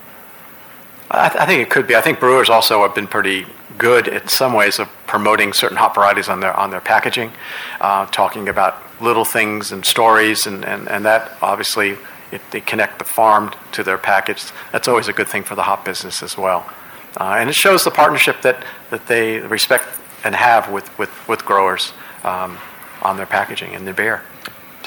[1.11, 1.97] I, th- I think it could be.
[1.97, 3.47] I think brewers also have been pretty
[3.79, 7.33] good in some ways of promoting certain hop varieties on their on their packaging,
[7.81, 11.99] uh, talking about little things and stories, and, and, and that obviously
[12.33, 15.63] if they connect the farm to their package, that's always a good thing for the
[15.63, 16.69] hop business as well.
[17.17, 19.85] Uh, and it shows the partnership that, that they respect
[20.25, 22.57] and have with, with, with growers um,
[23.03, 24.23] on their packaging and their beer.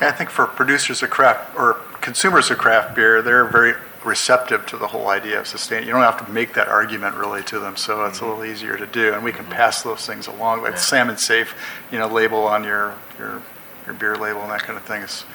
[0.02, 3.74] Yeah, I think for producers of craft or consumers of craft beer, they're very
[4.06, 5.84] receptive to the whole idea of sustain.
[5.84, 8.78] You don't have to make that argument really to them, so it's a little easier
[8.78, 10.62] to do, and we can pass those things along.
[10.62, 11.56] Like salmon safe,
[11.92, 13.42] you know, label on your your
[13.86, 15.26] your beer label and that kind of thing has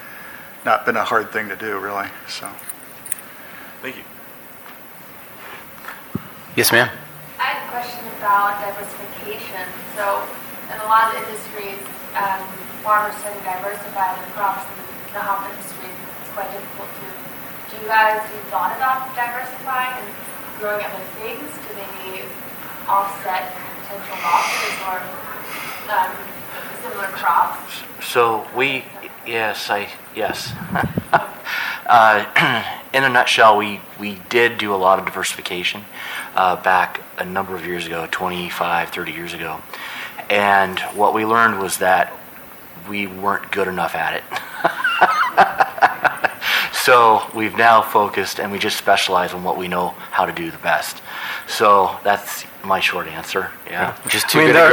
[0.64, 2.08] not been a hard thing to do, really.
[2.28, 2.48] So,
[3.82, 4.02] thank you.
[6.56, 6.90] Yes, ma'am.
[7.38, 9.62] I had a question about diversification.
[9.94, 10.26] So,
[10.74, 11.78] in a lot of industries,
[12.18, 12.42] um,
[12.82, 14.66] farmers tend to diversify their crops.
[14.66, 17.06] In the hop industry, it's quite difficult to.
[17.70, 20.08] Do you guys have you thought about diversifying and
[20.58, 22.26] growing other things to maybe
[22.88, 23.54] offset
[23.84, 24.98] potential losses or
[25.94, 26.12] um,
[26.90, 27.82] crops?
[28.02, 28.84] So we,
[29.26, 30.52] yes, I, yes.
[31.86, 35.84] uh, in a nutshell, we, we did do a lot of diversification
[36.34, 39.60] uh, back a number of years ago, 25, 30 years ago.
[40.30, 42.12] And what we learned was that
[42.88, 44.24] we weren't good enough at it.
[46.88, 50.50] so we've now focused and we just specialize in what we know how to do
[50.50, 51.02] the best.
[51.46, 53.50] So that's my short answer.
[53.66, 53.94] Yeah.
[54.08, 54.70] Just too I mean, there-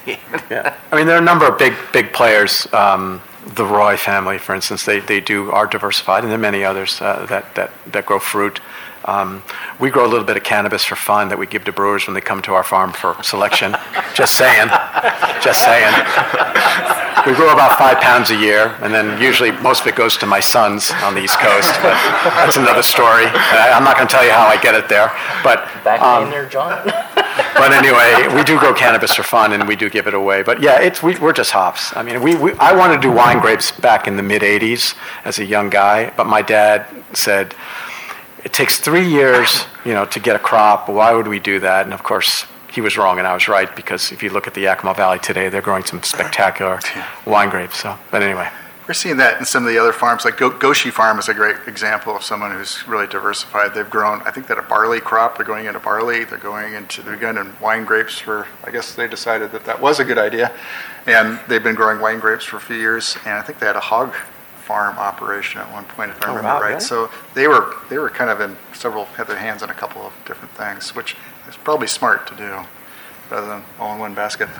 [0.50, 0.76] yeah.
[0.90, 2.66] I mean, there are a number of big, big players.
[2.72, 3.22] Um,
[3.54, 7.00] the Roy family, for instance, they, they do are diversified, and there are many others
[7.00, 8.58] uh, that, that, that grow fruit.
[9.04, 9.42] Um,
[9.78, 12.14] we grow a little bit of cannabis for fun that we give to brewers when
[12.14, 13.76] they come to our farm for selection.
[14.14, 14.68] Just saying.
[15.42, 15.92] Just saying.
[17.26, 20.26] We grow about five pounds a year, and then usually most of it goes to
[20.26, 21.72] my sons on the East Coast.
[21.80, 21.94] But
[22.36, 23.24] that's another story.
[23.26, 25.10] I, I'm not going to tell you how I get it there.
[25.42, 26.84] But Back um, in there, John.
[26.84, 30.42] but anyway, we do grow cannabis for fun, and we do give it away.
[30.42, 31.96] But yeah, it's we, we're just hops.
[31.96, 34.94] I mean, we, we I wanted to do wine grapes back in the mid '80s
[35.24, 37.54] as a young guy, but my dad said
[38.44, 40.88] it takes three years, you know, to get a crop.
[40.88, 41.86] Why would we do that?
[41.86, 44.54] And of course, he was wrong, and I was right because if you look at
[44.54, 46.78] the Yakima Valley today, they're growing some spectacular
[47.26, 47.78] wine grapes.
[47.78, 48.48] So, but anyway.
[48.86, 51.32] We're seeing that in some of the other farms, like Go- Goschie Farm is a
[51.32, 53.72] great example of someone who's really diversified.
[53.72, 55.38] They've grown, I think, that a barley crop.
[55.38, 56.24] They're going into barley.
[56.24, 58.46] They're going into they're going in wine grapes for.
[58.62, 60.52] I guess they decided that that was a good idea,
[61.06, 63.16] and they've been growing wine grapes for a few years.
[63.24, 64.12] And I think they had a hog
[64.66, 66.68] farm operation at one point, if I Oh, remember wow, right.
[66.70, 66.80] really?
[66.80, 70.02] So they were they were kind of in several had their hands in a couple
[70.02, 71.16] of different things, which
[71.48, 72.50] is probably smart to do,
[73.30, 74.48] rather than all in one basket.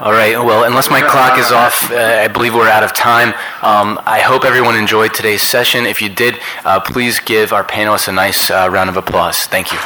[0.00, 0.32] All right.
[0.42, 3.34] Well, unless my clock is off, uh, I believe we're out of time.
[3.60, 5.84] Um, I hope everyone enjoyed today's session.
[5.84, 9.40] If you did, uh, please give our panelists a nice uh, round of applause.
[9.44, 9.78] Thank you.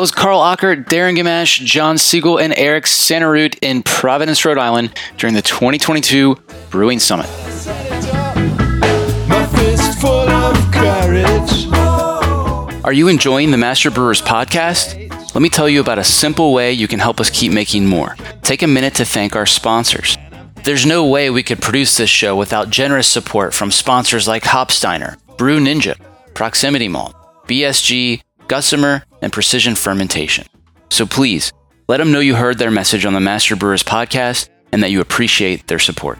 [0.00, 4.98] That was Karl Ockert, Darren Gamache, John Segal, and Eric Sannerud in Providence, Rhode Island
[5.18, 6.36] during the 2022
[6.70, 7.28] Brewing Summit.
[12.82, 15.34] Are you enjoying the Master Brewers podcast?
[15.34, 18.16] Let me tell you about a simple way you can help us keep making more.
[18.40, 20.16] Take a minute to thank our sponsors.
[20.64, 25.18] There's no way we could produce this show without generous support from sponsors like Hopsteiner,
[25.36, 26.00] Brew Ninja,
[26.32, 27.14] Proximity Malt,
[27.46, 30.46] BSG, Gusmer, and Precision Fermentation.
[30.90, 31.52] So please,
[31.88, 35.00] let them know you heard their message on the Master Brewers podcast and that you
[35.00, 36.18] appreciate their support.